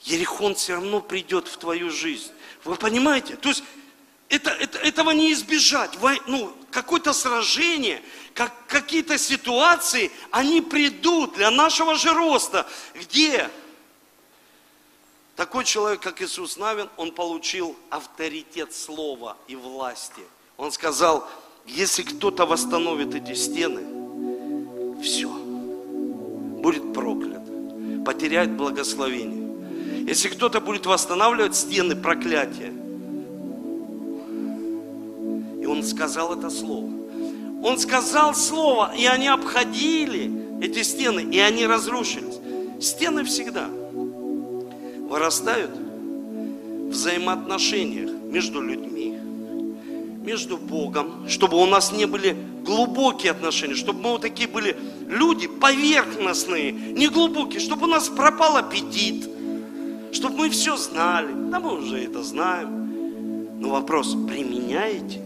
Ерехон 0.03 0.57
все 0.57 0.75
равно 0.75 1.01
придет 1.01 1.47
в 1.47 1.57
твою 1.57 1.89
жизнь. 1.89 2.33
Вы 2.65 2.75
понимаете? 2.75 3.37
То 3.37 3.51
есть 3.51 3.63
это, 4.29 4.51
это, 4.51 4.79
этого 4.79 5.13
не 5.13 5.33
избежать. 5.33 5.93
Ну, 6.27 6.53
какое-то 6.73 7.13
сражение, 7.13 8.03
как, 8.35 8.53
какие-то 8.67 9.19
ситуации, 9.19 10.11
они 10.33 10.63
придут 10.63 11.35
для 11.35 11.53
нашего 11.53 11.95
же 11.95 12.13
роста. 12.13 12.69
Где? 12.93 13.49
Такой 15.41 15.65
человек, 15.65 16.01
как 16.01 16.21
Иисус 16.21 16.59
Навин, 16.59 16.91
он 16.99 17.13
получил 17.13 17.75
авторитет 17.89 18.75
слова 18.75 19.39
и 19.49 19.57
власти. 19.57 20.21
Он 20.59 20.71
сказал, 20.71 21.27
если 21.67 22.03
кто-то 22.03 22.45
восстановит 22.45 23.15
эти 23.15 23.33
стены, 23.33 23.81
все, 25.03 25.31
будет 25.31 26.93
проклят, 26.93 27.41
потеряет 28.05 28.53
благословение. 28.53 30.05
Если 30.07 30.29
кто-то 30.29 30.61
будет 30.61 30.85
восстанавливать 30.85 31.57
стены 31.57 31.97
проклятия, 31.97 32.75
и 35.59 35.65
он 35.65 35.83
сказал 35.85 36.39
это 36.39 36.51
слово. 36.51 36.91
Он 37.65 37.79
сказал 37.79 38.35
слово, 38.35 38.95
и 38.95 39.07
они 39.07 39.29
обходили 39.29 40.63
эти 40.63 40.83
стены, 40.83 41.21
и 41.21 41.39
они 41.39 41.67
разрушились. 41.67 42.37
Стены 42.79 43.25
всегда– 43.25 43.71
вырастают 45.11 45.73
в 45.73 46.91
взаимоотношениях 46.91 48.11
между 48.31 48.63
людьми, 48.63 49.19
между 50.25 50.57
Богом, 50.57 51.29
чтобы 51.29 51.57
у 51.57 51.67
нас 51.67 51.93
не 51.93 52.07
были 52.07 52.37
глубокие 52.65 53.33
отношения, 53.33 53.75
чтобы 53.75 54.01
мы 54.01 54.11
вот 54.13 54.23
такие 54.23 54.49
были 54.49 54.77
люди 55.09 55.49
поверхностные, 55.49 56.71
не 56.71 57.09
глубокие, 57.09 57.59
чтобы 57.59 57.85
у 57.85 57.91
нас 57.91 58.09
пропал 58.09 58.57
аппетит, 58.57 59.29
чтобы 60.13 60.37
мы 60.37 60.51
все 60.51 60.77
знали. 60.77 61.33
Да 61.51 61.59
мы 61.59 61.79
уже 61.79 62.05
это 62.05 62.23
знаем. 62.23 63.59
Но 63.59 63.71
вопрос, 63.71 64.17
применяете? 64.29 65.21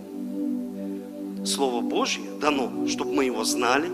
Слово 1.44 1.82
Божье 1.82 2.24
дано, 2.40 2.88
чтобы 2.88 3.12
мы 3.12 3.26
его 3.26 3.44
знали, 3.44 3.90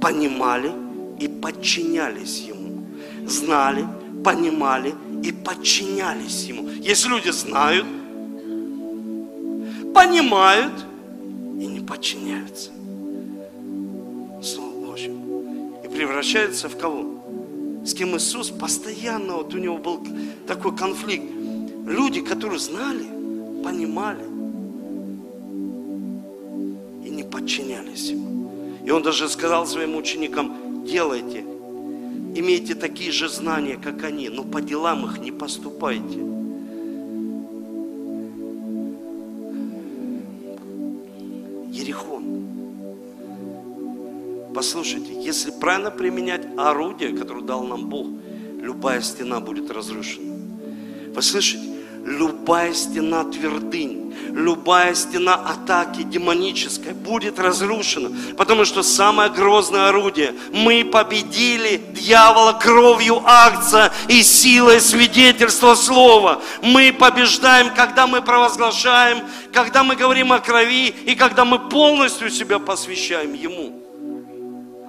понимали 0.00 0.72
и 1.20 1.28
подчинялись 1.28 2.38
Ему. 2.40 2.86
Знали, 3.26 3.86
понимали 4.22 4.94
и 5.22 5.32
подчинялись 5.32 6.44
Ему. 6.44 6.68
Есть 6.68 7.06
люди 7.06 7.30
знают, 7.30 7.86
понимают 9.94 10.72
и 11.60 11.66
не 11.66 11.80
подчиняются 11.80 12.70
Слову 14.42 14.86
Божьему. 14.86 15.80
И 15.84 15.88
превращаются 15.88 16.68
в 16.68 16.76
кого? 16.76 17.22
С 17.84 17.94
кем 17.94 18.16
Иисус 18.16 18.50
постоянно, 18.50 19.34
вот 19.34 19.54
у 19.54 19.58
него 19.58 19.78
был 19.78 20.06
такой 20.46 20.74
конфликт. 20.76 21.26
Люди, 21.86 22.20
которые 22.20 22.58
знали, 22.58 23.04
понимали 23.62 24.24
и 27.04 27.10
не 27.10 27.24
подчинялись 27.24 28.10
Ему. 28.10 28.50
И 28.84 28.90
Он 28.90 29.02
даже 29.02 29.28
сказал 29.28 29.66
своим 29.66 29.96
ученикам, 29.96 30.84
делайте 30.84 31.44
имейте 32.34 32.74
такие 32.74 33.12
же 33.12 33.28
знания, 33.28 33.76
как 33.76 34.04
они, 34.04 34.28
но 34.28 34.44
по 34.44 34.60
делам 34.60 35.06
их 35.06 35.18
не 35.18 35.30
поступайте. 35.30 36.18
Ерехон. 41.70 42.22
Послушайте, 44.54 45.14
если 45.20 45.50
правильно 45.50 45.90
применять 45.90 46.46
орудие, 46.56 47.16
которое 47.16 47.44
дал 47.44 47.64
нам 47.64 47.88
Бог, 47.88 48.08
любая 48.60 49.00
стена 49.00 49.40
будет 49.40 49.70
разрушена. 49.70 50.34
Вы 51.14 51.22
слышите? 51.22 51.64
Любая 52.04 52.74
стена 52.74 53.24
твердынь 53.24 54.01
любая 54.30 54.94
стена 54.94 55.34
атаки 55.34 56.02
демонической 56.02 56.92
будет 56.92 57.38
разрушена, 57.38 58.10
потому 58.36 58.64
что 58.64 58.82
самое 58.82 59.30
грозное 59.30 59.88
орудие, 59.88 60.34
мы 60.52 60.84
победили 60.84 61.82
дьявола 61.92 62.52
кровью 62.52 63.22
акция 63.24 63.92
и 64.08 64.22
силой 64.22 64.80
свидетельства 64.80 65.74
слова. 65.74 66.40
Мы 66.62 66.92
побеждаем, 66.92 67.74
когда 67.74 68.06
мы 68.06 68.22
провозглашаем, 68.22 69.22
когда 69.52 69.84
мы 69.84 69.96
говорим 69.96 70.32
о 70.32 70.40
крови 70.40 70.88
и 70.88 71.14
когда 71.14 71.44
мы 71.44 71.58
полностью 71.58 72.30
себя 72.30 72.58
посвящаем 72.58 73.34
Ему. 73.34 73.81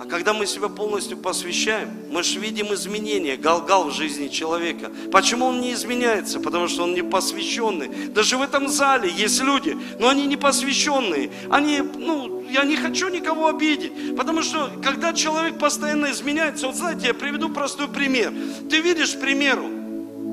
А 0.04 0.06
когда 0.06 0.34
мы 0.34 0.46
себя 0.46 0.68
полностью 0.68 1.16
посвящаем, 1.16 1.90
мы 2.12 2.24
же 2.24 2.38
видим 2.38 2.74
изменения, 2.74 3.38
галгал 3.38 3.86
в 3.86 3.94
жизни 3.94 4.28
человека. 4.28 4.92
Почему 5.14 5.46
он 5.46 5.62
не 5.62 5.72
изменяется? 5.72 6.42
Потому 6.42 6.68
что 6.68 6.84
он 6.84 6.94
не 6.94 7.02
посвященный. 7.02 7.88
Даже 8.10 8.36
в 8.36 8.42
этом 8.42 8.68
зале 8.68 9.10
есть 9.10 9.42
люди, 9.42 9.78
но 10.00 10.10
они 10.10 10.26
не 10.26 10.36
посвященные. 10.36 11.32
Они, 11.50 11.80
ну, 11.80 12.44
я 12.50 12.66
не 12.66 12.76
хочу 12.76 13.08
никого 13.08 13.48
обидеть. 13.48 14.18
Потому 14.18 14.42
что, 14.42 14.70
когда 14.84 15.14
человек 15.14 15.58
постоянно 15.58 16.12
изменяется, 16.12 16.68
вот 16.68 16.76
знаете, 16.76 17.08
я 17.08 17.14
приведу 17.14 17.48
простой 17.48 17.88
пример. 17.88 18.34
Ты 18.70 18.82
видишь, 18.82 19.14
к 19.14 19.22
примеру, 19.22 19.70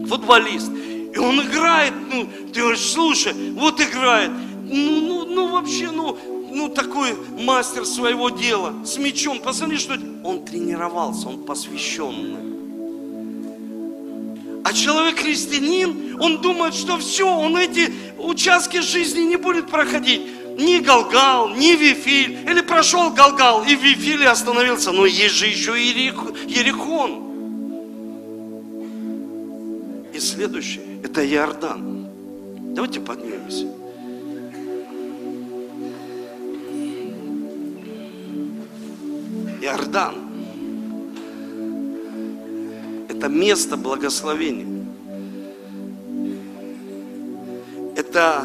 футболист, 0.08 0.72
и 1.14 1.16
он 1.16 1.42
играет, 1.42 1.92
ну, 2.12 2.28
ты 2.52 2.60
говоришь, 2.60 2.90
слушай, 2.90 3.34
вот 3.52 3.80
играет, 3.80 4.32
ну, 4.64 5.00
ну, 5.00 5.24
ну 5.26 5.48
вообще, 5.52 5.92
ну, 5.92 6.18
ну, 6.50 6.68
такой 6.68 7.16
мастер 7.38 7.84
своего 7.84 8.30
дела, 8.30 8.74
с 8.84 8.98
мечом. 8.98 9.40
Посмотри, 9.40 9.78
что 9.78 9.96
он 10.24 10.44
тренировался, 10.44 11.28
он 11.28 11.44
посвященный. 11.44 12.50
А 14.62 14.72
человек 14.72 15.18
христианин, 15.18 16.16
он 16.20 16.40
думает, 16.40 16.74
что 16.74 16.98
все, 16.98 17.26
он 17.26 17.56
эти 17.56 17.92
участки 18.18 18.80
жизни 18.80 19.22
не 19.22 19.36
будет 19.36 19.68
проходить. 19.68 20.22
Ни 20.58 20.78
Галгал, 20.78 21.48
ни 21.50 21.74
Вифиль. 21.74 22.38
Или 22.48 22.60
прошел 22.60 23.10
Галгал 23.10 23.64
и 23.64 23.74
в 23.74 23.82
Вифиле 23.82 24.28
остановился. 24.28 24.92
Но 24.92 25.06
есть 25.06 25.34
же 25.34 25.46
еще 25.46 25.72
Ерихон. 25.72 27.30
И 30.12 30.20
следующее, 30.20 30.84
это 31.02 31.26
Иордан. 31.26 32.06
Давайте 32.74 33.00
поднимемся. 33.00 33.79
Иордан. 39.60 40.14
Это 43.08 43.28
место 43.28 43.76
благословения. 43.76 44.66
Это 47.96 48.44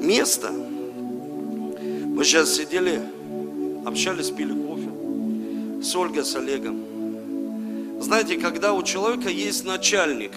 место. 0.00 0.50
Мы 0.50 2.24
сейчас 2.24 2.54
сидели, 2.54 3.02
общались, 3.84 4.30
пили 4.30 4.52
кофе 4.52 5.82
с 5.82 5.94
Ольгой, 5.94 6.24
с 6.24 6.34
Олегом. 6.36 6.80
Знаете, 8.00 8.36
когда 8.36 8.72
у 8.72 8.82
человека 8.82 9.28
есть 9.28 9.64
начальник, 9.64 10.32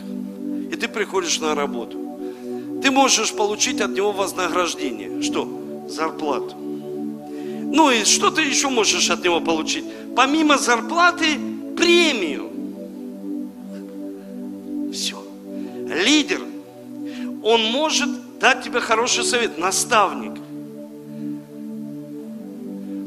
и 0.71 0.75
ты 0.75 0.87
приходишь 0.87 1.39
на 1.39 1.55
работу, 1.55 1.97
ты 2.81 2.91
можешь 2.91 3.33
получить 3.33 3.79
от 3.79 3.91
него 3.91 4.11
вознаграждение. 4.11 5.21
Что? 5.21 5.47
Зарплату. 5.87 6.62
Ну 7.73 7.89
и 7.89 8.03
что 8.03 8.29
ты 8.29 8.43
еще 8.43 8.69
можешь 8.69 9.09
от 9.09 9.23
него 9.23 9.41
получить? 9.41 9.83
Помимо 10.15 10.59
зарплаты, 10.59 11.39
премию. 11.75 12.51
Все. 14.93 15.17
Лидер, 15.87 16.39
он 17.41 17.63
может 17.71 18.37
дать 18.37 18.63
тебе 18.63 18.79
хороший 18.79 19.23
совет, 19.23 19.57
наставник. 19.57 20.39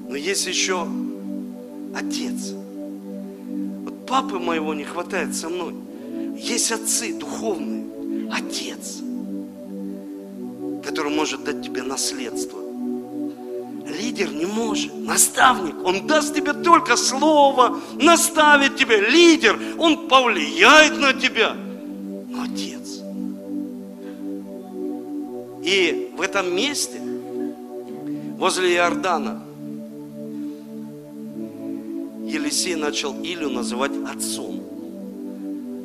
Но 0.09 0.17
есть 0.17 0.49
еще 0.49 0.89
отец. 1.95 2.53
Вот 3.85 4.05
папы 4.05 4.41
моего 4.41 4.75
не 4.75 4.83
хватает 4.83 5.37
со 5.37 5.49
мной. 5.49 5.77
Есть 6.41 6.73
отцы 6.73 7.15
духовные, 7.15 7.85
отец, 8.33 8.97
который 10.85 11.13
может 11.13 11.45
дать 11.45 11.63
тебе 11.63 11.85
наследство 11.85 12.66
лидер 13.97 14.33
не 14.33 14.47
может. 14.47 14.95
Наставник, 14.95 15.85
он 15.85 16.07
даст 16.07 16.35
тебе 16.35 16.53
только 16.53 16.97
слово, 16.97 17.81
наставит 17.95 18.77
тебя. 18.77 19.01
Лидер, 19.01 19.59
он 19.79 20.09
повлияет 20.09 20.99
на 20.99 21.13
тебя. 21.13 21.55
Но 22.29 22.43
отец. 22.43 23.01
И 25.65 26.13
в 26.17 26.21
этом 26.21 26.55
месте, 26.55 27.01
возле 28.39 28.75
Иордана, 28.75 29.43
Елисей 32.25 32.75
начал 32.75 33.15
Илю 33.23 33.51
называть 33.51 33.93
отцом. 34.13 34.63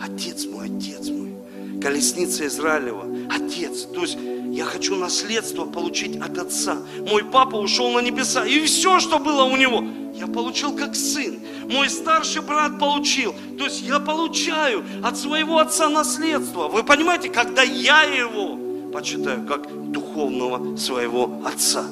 Отец 0.01 0.45
мой, 0.45 0.65
отец 0.65 1.09
мой. 1.09 1.33
Колесница 1.79 2.47
Израилева, 2.47 3.05
отец. 3.29 3.83
То 3.83 4.01
есть 4.01 4.17
я 4.51 4.65
хочу 4.65 4.95
наследство 4.95 5.65
получить 5.65 6.17
от 6.17 6.37
отца. 6.37 6.77
Мой 7.07 7.23
папа 7.23 7.55
ушел 7.55 7.89
на 7.91 7.99
небеса, 7.99 8.45
и 8.45 8.59
все, 8.65 8.99
что 8.99 9.17
было 9.17 9.43
у 9.45 9.55
него, 9.55 9.83
я 10.13 10.27
получил 10.27 10.75
как 10.75 10.95
сын. 10.95 11.39
Мой 11.69 11.89
старший 11.89 12.41
брат 12.41 12.77
получил. 12.77 13.33
То 13.57 13.65
есть 13.65 13.81
я 13.81 13.99
получаю 13.99 14.83
от 15.03 15.17
своего 15.17 15.59
отца 15.59 15.89
наследство. 15.89 16.67
Вы 16.67 16.83
понимаете, 16.83 17.29
когда 17.29 17.63
я 17.63 18.03
его 18.03 18.59
почитаю 18.91 19.45
как 19.47 19.91
духовного 19.91 20.75
своего 20.75 21.41
отца. 21.45 21.85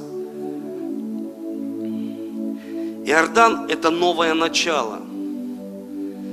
Иордан– 3.05 3.67
это 3.69 3.89
новое 3.89 4.33
начало. 4.33 4.99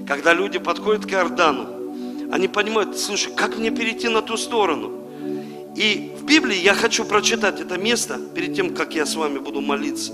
Когда 0.08 0.34
люди 0.34 0.58
подходят 0.58 1.06
к 1.06 1.12
Иордану, 1.12 1.68
они 2.32 2.48
понимают, 2.48 2.98
слушай, 2.98 3.32
как 3.32 3.56
мне 3.56 3.70
перейти 3.70 4.08
на 4.08 4.22
ту 4.22 4.36
сторону? 4.36 5.05
И 5.76 6.10
в 6.18 6.24
Библии 6.24 6.56
я 6.56 6.72
хочу 6.72 7.04
прочитать 7.04 7.60
это 7.60 7.76
место 7.76 8.18
перед 8.34 8.56
тем, 8.56 8.74
как 8.74 8.94
я 8.94 9.04
с 9.04 9.14
вами 9.14 9.38
буду 9.38 9.60
молиться. 9.60 10.12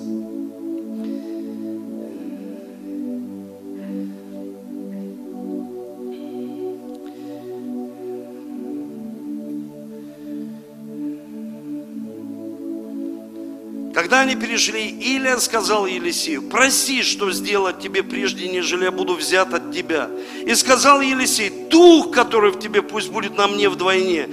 Когда 13.94 14.22
они 14.22 14.34
перешли, 14.34 14.88
Илия 14.88 15.36
сказал 15.36 15.86
Елисею, 15.86 16.42
проси, 16.42 17.02
что 17.02 17.30
сделать 17.30 17.78
тебе 17.78 18.02
прежде, 18.02 18.48
нежели 18.48 18.84
я 18.84 18.90
буду 18.90 19.14
взят 19.14 19.54
от 19.54 19.72
тебя. 19.72 20.10
И 20.44 20.56
сказал 20.56 21.00
Елисей, 21.00 21.50
дух, 21.70 22.10
который 22.10 22.50
в 22.50 22.58
тебе, 22.58 22.82
пусть 22.82 23.10
будет 23.10 23.36
на 23.36 23.46
мне 23.46 23.68
вдвойне. 23.68 24.28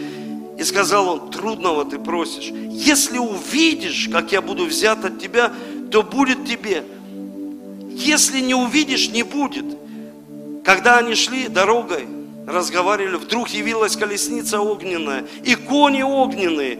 И 0.59 0.63
сказал 0.65 1.07
он, 1.07 1.31
трудного 1.31 1.85
ты 1.85 1.97
просишь. 1.97 2.51
Если 2.51 3.17
увидишь, 3.17 4.09
как 4.11 4.33
я 4.33 4.41
буду 4.41 4.65
взят 4.65 5.05
от 5.05 5.17
тебя, 5.17 5.53
то 5.89 6.03
будет 6.03 6.45
тебе. 6.45 6.83
Если 7.91 8.41
не 8.41 8.53
увидишь, 8.53 9.09
не 9.09 9.23
будет. 9.23 9.63
Когда 10.65 10.97
они 10.97 11.15
шли 11.15 11.47
дорогой, 11.47 12.09
разговаривали, 12.45 13.15
вдруг 13.15 13.47
явилась 13.49 13.95
колесница 13.95 14.59
огненная 14.59 15.25
и 15.45 15.55
кони 15.55 16.01
огненные, 16.01 16.77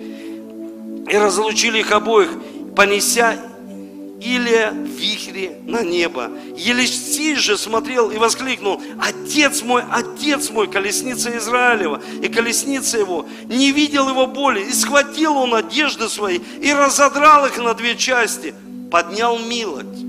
и 1.10 1.18
разлучили 1.18 1.80
их 1.80 1.94
обоих, 1.94 2.32
понеся 2.76 3.38
или 4.22 4.70
в 4.72 5.00
вихре 5.00 5.60
на 5.66 5.82
небо. 5.82 6.30
Елисей 6.56 7.36
же 7.36 7.58
смотрел 7.58 8.10
и 8.10 8.18
воскликнул, 8.18 8.82
Отец 9.00 9.62
мой, 9.62 9.84
Отец 9.90 10.50
мой, 10.50 10.68
колесница 10.68 11.36
Израилева. 11.38 12.02
И 12.22 12.28
колесница 12.28 12.98
его 12.98 13.26
не 13.46 13.72
видел 13.72 14.10
его 14.10 14.28
боли, 14.28 14.62
и 14.62 14.72
схватил 14.72 15.38
он 15.38 15.56
одежды 15.56 16.10
свои, 16.10 16.40
и 16.62 16.72
разодрал 16.74 17.46
их 17.46 17.58
на 17.58 17.74
две 17.74 17.96
части, 17.96 18.54
поднял 18.92 19.40
милость, 19.40 20.06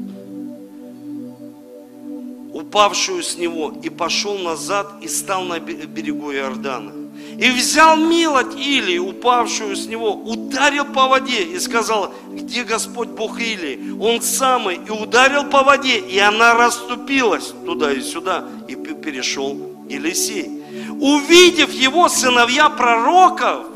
упавшую 2.53 3.23
с 3.23 3.37
него, 3.37 3.73
и 3.83 3.91
пошел 3.91 4.39
назад, 4.39 4.93
и 5.03 5.09
стал 5.09 5.45
на 5.45 5.61
берегу 5.61 6.33
Иордана. 6.33 7.00
И 7.41 7.51
взял 7.53 7.97
милость 7.97 8.55
Илии, 8.59 8.99
упавшую 8.99 9.75
с 9.75 9.87
него, 9.87 10.13
ударил 10.13 10.85
по 10.85 11.09
воде 11.09 11.43
и 11.43 11.59
сказал, 11.59 12.13
где 12.31 12.65
Господь 12.65 13.09
Бог 13.09 13.41
Илии? 13.41 13.99
Он 13.99 14.21
самый. 14.21 14.77
И 14.87 14.91
ударил 14.91 15.45
по 15.45 15.63
воде, 15.63 16.01
и 16.01 16.19
она 16.19 16.53
расступилась 16.53 17.55
туда 17.65 17.93
и 17.93 18.03
сюда. 18.03 18.47
И 18.69 18.77
перешел 18.77 19.57
Елисей. 19.89 20.63
Увидев 21.01 21.73
его 21.73 22.11
сыновья 22.11 22.69
пророков, 22.69 23.69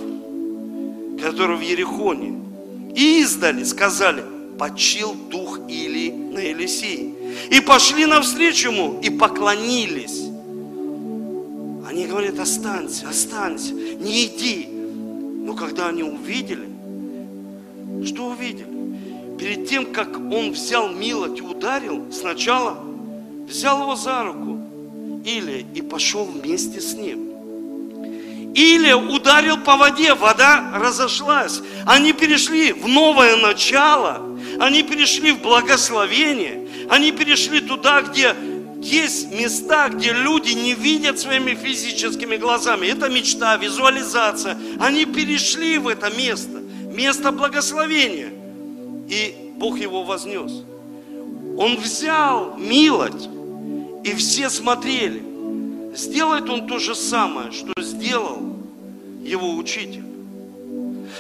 которые 1.23 1.57
в 1.57 1.63
Ерехоне, 1.63 2.39
издали, 2.95 3.65
сказали, 3.65 4.25
почил 4.59 5.15
дух 5.31 5.59
Илии 5.71 6.11
на 6.11 6.39
Елисей. 6.39 7.15
И 7.51 7.61
пошли 7.61 8.05
навстречу 8.05 8.71
ему 8.71 9.01
и 9.01 9.09
поклонились. 9.09 10.24
Они 11.95 12.07
говорят, 12.07 12.41
останься, 12.41 13.09
останься, 13.09 13.73
не 13.73 14.25
иди. 14.25 14.67
Но 14.67 15.55
когда 15.55 15.91
они 15.91 16.03
увидели, 16.03 16.69
что 18.05 18.31
увидели? 18.31 18.67
Перед 19.39 19.69
тем, 19.69 19.93
как 19.93 20.19
он 20.19 20.51
взял 20.51 20.89
Милот 20.89 21.39
и 21.39 21.43
ударил, 21.43 22.07
сначала 22.11 22.85
взял 23.47 23.83
его 23.83 23.95
за 23.95 24.25
руку 24.25 24.61
или 25.25 25.65
и 25.73 25.83
пошел 25.83 26.25
вместе 26.25 26.81
с 26.81 26.95
ним. 26.95 27.31
Или 28.57 28.93
ударил 28.93 29.59
по 29.59 29.77
воде, 29.77 30.15
вода 30.15 30.73
разошлась. 30.75 31.63
Они 31.87 32.13
перешли 32.13 32.73
в 32.73 32.89
новое 32.89 33.37
начало, 33.37 34.21
они 34.59 34.83
перешли 34.83 35.31
в 35.31 35.43
благословение, 35.43 36.67
они 36.91 37.13
перешли 37.13 37.61
туда, 37.61 38.03
где 38.03 38.35
есть 38.85 39.33
места, 39.33 39.89
где 39.89 40.13
люди 40.13 40.53
не 40.53 40.75
видят 40.75 41.19
своими 41.19 41.55
физическими 41.55 42.37
глазами. 42.37 42.87
Это 42.87 43.09
мечта, 43.09 43.57
визуализация. 43.57 44.59
Они 44.79 45.07
перешли 45.07 45.79
в 45.79 45.89
это 45.89 46.11
место, 46.11 46.63
место 46.93 47.33
благословения. 47.33 48.31
И 49.09 49.53
Бог 49.57 49.79
его 49.79 50.05
вознес. 50.05 50.65
Он 51.57 51.77
взял 51.77 52.57
милость, 52.59 53.29
и 54.05 54.13
все 54.15 54.51
смотрели. 54.51 55.23
Сделает 55.97 56.51
он 56.51 56.67
то 56.67 56.79
же 56.79 56.95
самое, 56.95 57.53
что 57.53 57.73
сделал 57.81 58.43
его 59.23 59.55
учитель. 59.55 60.05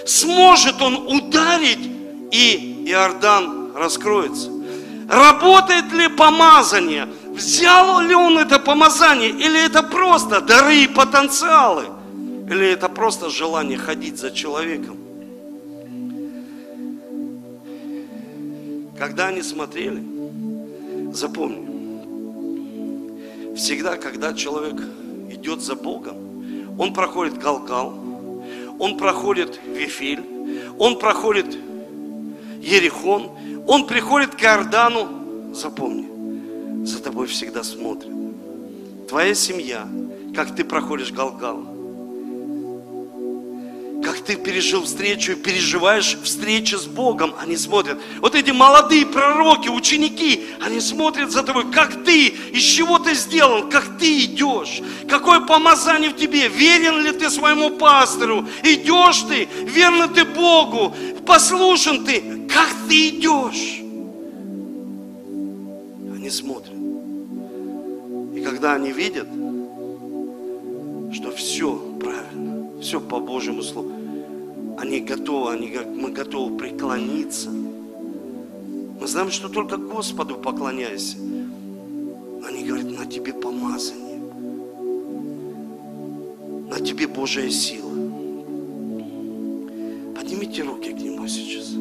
Сможет 0.04 0.82
он 0.82 0.96
ударить, 0.96 1.90
и 2.30 2.84
Иордан 2.86 3.72
раскроется. 3.74 4.50
Работает 5.08 5.92
ли 5.92 6.08
помазание? 6.08 7.08
Взял 7.34 8.00
ли 8.00 8.14
он 8.14 8.38
это 8.38 8.60
помазание? 8.60 9.30
Или 9.30 9.66
это 9.66 9.82
просто 9.82 10.40
дары 10.40 10.84
и 10.84 10.86
потенциалы? 10.86 11.86
Или 12.48 12.68
это 12.68 12.88
просто 12.88 13.28
желание 13.28 13.76
ходить 13.76 14.18
за 14.18 14.30
человеком? 14.30 14.96
Когда 18.96 19.26
они 19.26 19.42
смотрели, 19.42 20.00
запомни, 21.12 21.66
всегда, 23.56 23.96
когда 23.96 24.32
человек 24.32 24.80
идет 25.30 25.60
за 25.60 25.74
Богом, 25.74 26.78
он 26.78 26.94
проходит 26.94 27.38
Галгал, 27.38 27.94
он 28.78 28.96
проходит 28.96 29.58
Вифиль, 29.66 30.24
он 30.78 31.00
проходит 31.00 31.46
Ерихон, 32.60 33.32
он 33.66 33.88
приходит 33.88 34.36
к 34.36 34.42
Иордану, 34.44 35.52
запомни, 35.52 36.13
за 36.84 37.00
тобой 37.00 37.26
всегда 37.26 37.62
смотрят. 37.62 38.12
Твоя 39.08 39.34
семья, 39.34 39.88
как 40.34 40.54
ты 40.54 40.64
проходишь 40.64 41.12
Галгал, 41.12 41.74
как 44.04 44.20
ты 44.20 44.36
пережил 44.36 44.84
встречу 44.84 45.32
и 45.32 45.34
переживаешь 45.34 46.18
встречу 46.22 46.78
с 46.78 46.84
Богом, 46.84 47.34
они 47.40 47.56
смотрят. 47.56 47.98
Вот 48.20 48.34
эти 48.34 48.50
молодые 48.50 49.06
пророки, 49.06 49.68
ученики, 49.68 50.44
они 50.60 50.80
смотрят 50.80 51.30
за 51.30 51.42
тобой, 51.42 51.70
как 51.72 52.04
ты, 52.04 52.28
из 52.28 52.62
чего 52.62 52.98
ты 52.98 53.14
сделал, 53.14 53.70
как 53.70 53.98
ты 53.98 54.24
идешь, 54.24 54.82
какое 55.08 55.40
помазание 55.40 56.10
в 56.10 56.16
тебе, 56.16 56.48
верен 56.48 57.02
ли 57.02 57.12
ты 57.12 57.30
своему 57.30 57.70
пастору, 57.70 58.46
идешь 58.62 59.22
ты, 59.22 59.48
верно 59.62 60.08
ты 60.08 60.24
Богу, 60.24 60.94
послушен 61.26 62.04
ты, 62.04 62.46
как 62.46 62.68
ты 62.88 63.08
идешь. 63.08 63.80
Они 66.14 66.28
смотрят. 66.30 66.73
Когда 68.44 68.74
они 68.74 68.92
видят, 68.92 69.26
что 71.14 71.30
все 71.30 71.76
правильно, 71.98 72.68
все 72.78 73.00
по 73.00 73.18
Божьему 73.18 73.62
Слову, 73.62 73.90
они 74.78 75.00
готовы, 75.00 75.52
они 75.52 75.74
мы 75.96 76.10
готовы 76.10 76.58
преклониться. 76.58 77.48
Мы 77.50 79.06
знаем, 79.06 79.30
что 79.30 79.48
только 79.48 79.78
Господу 79.78 80.36
поклоняйся. 80.36 81.16
Они 82.46 82.64
говорят, 82.64 82.90
на 82.90 83.06
тебе 83.06 83.32
помазание, 83.32 84.20
на 86.68 86.78
тебе 86.80 87.08
Божья 87.08 87.48
сила. 87.48 87.90
Поднимите 90.14 90.62
руки 90.62 90.92
к 90.92 90.98
Нему 90.98 91.26
сейчас. 91.26 91.74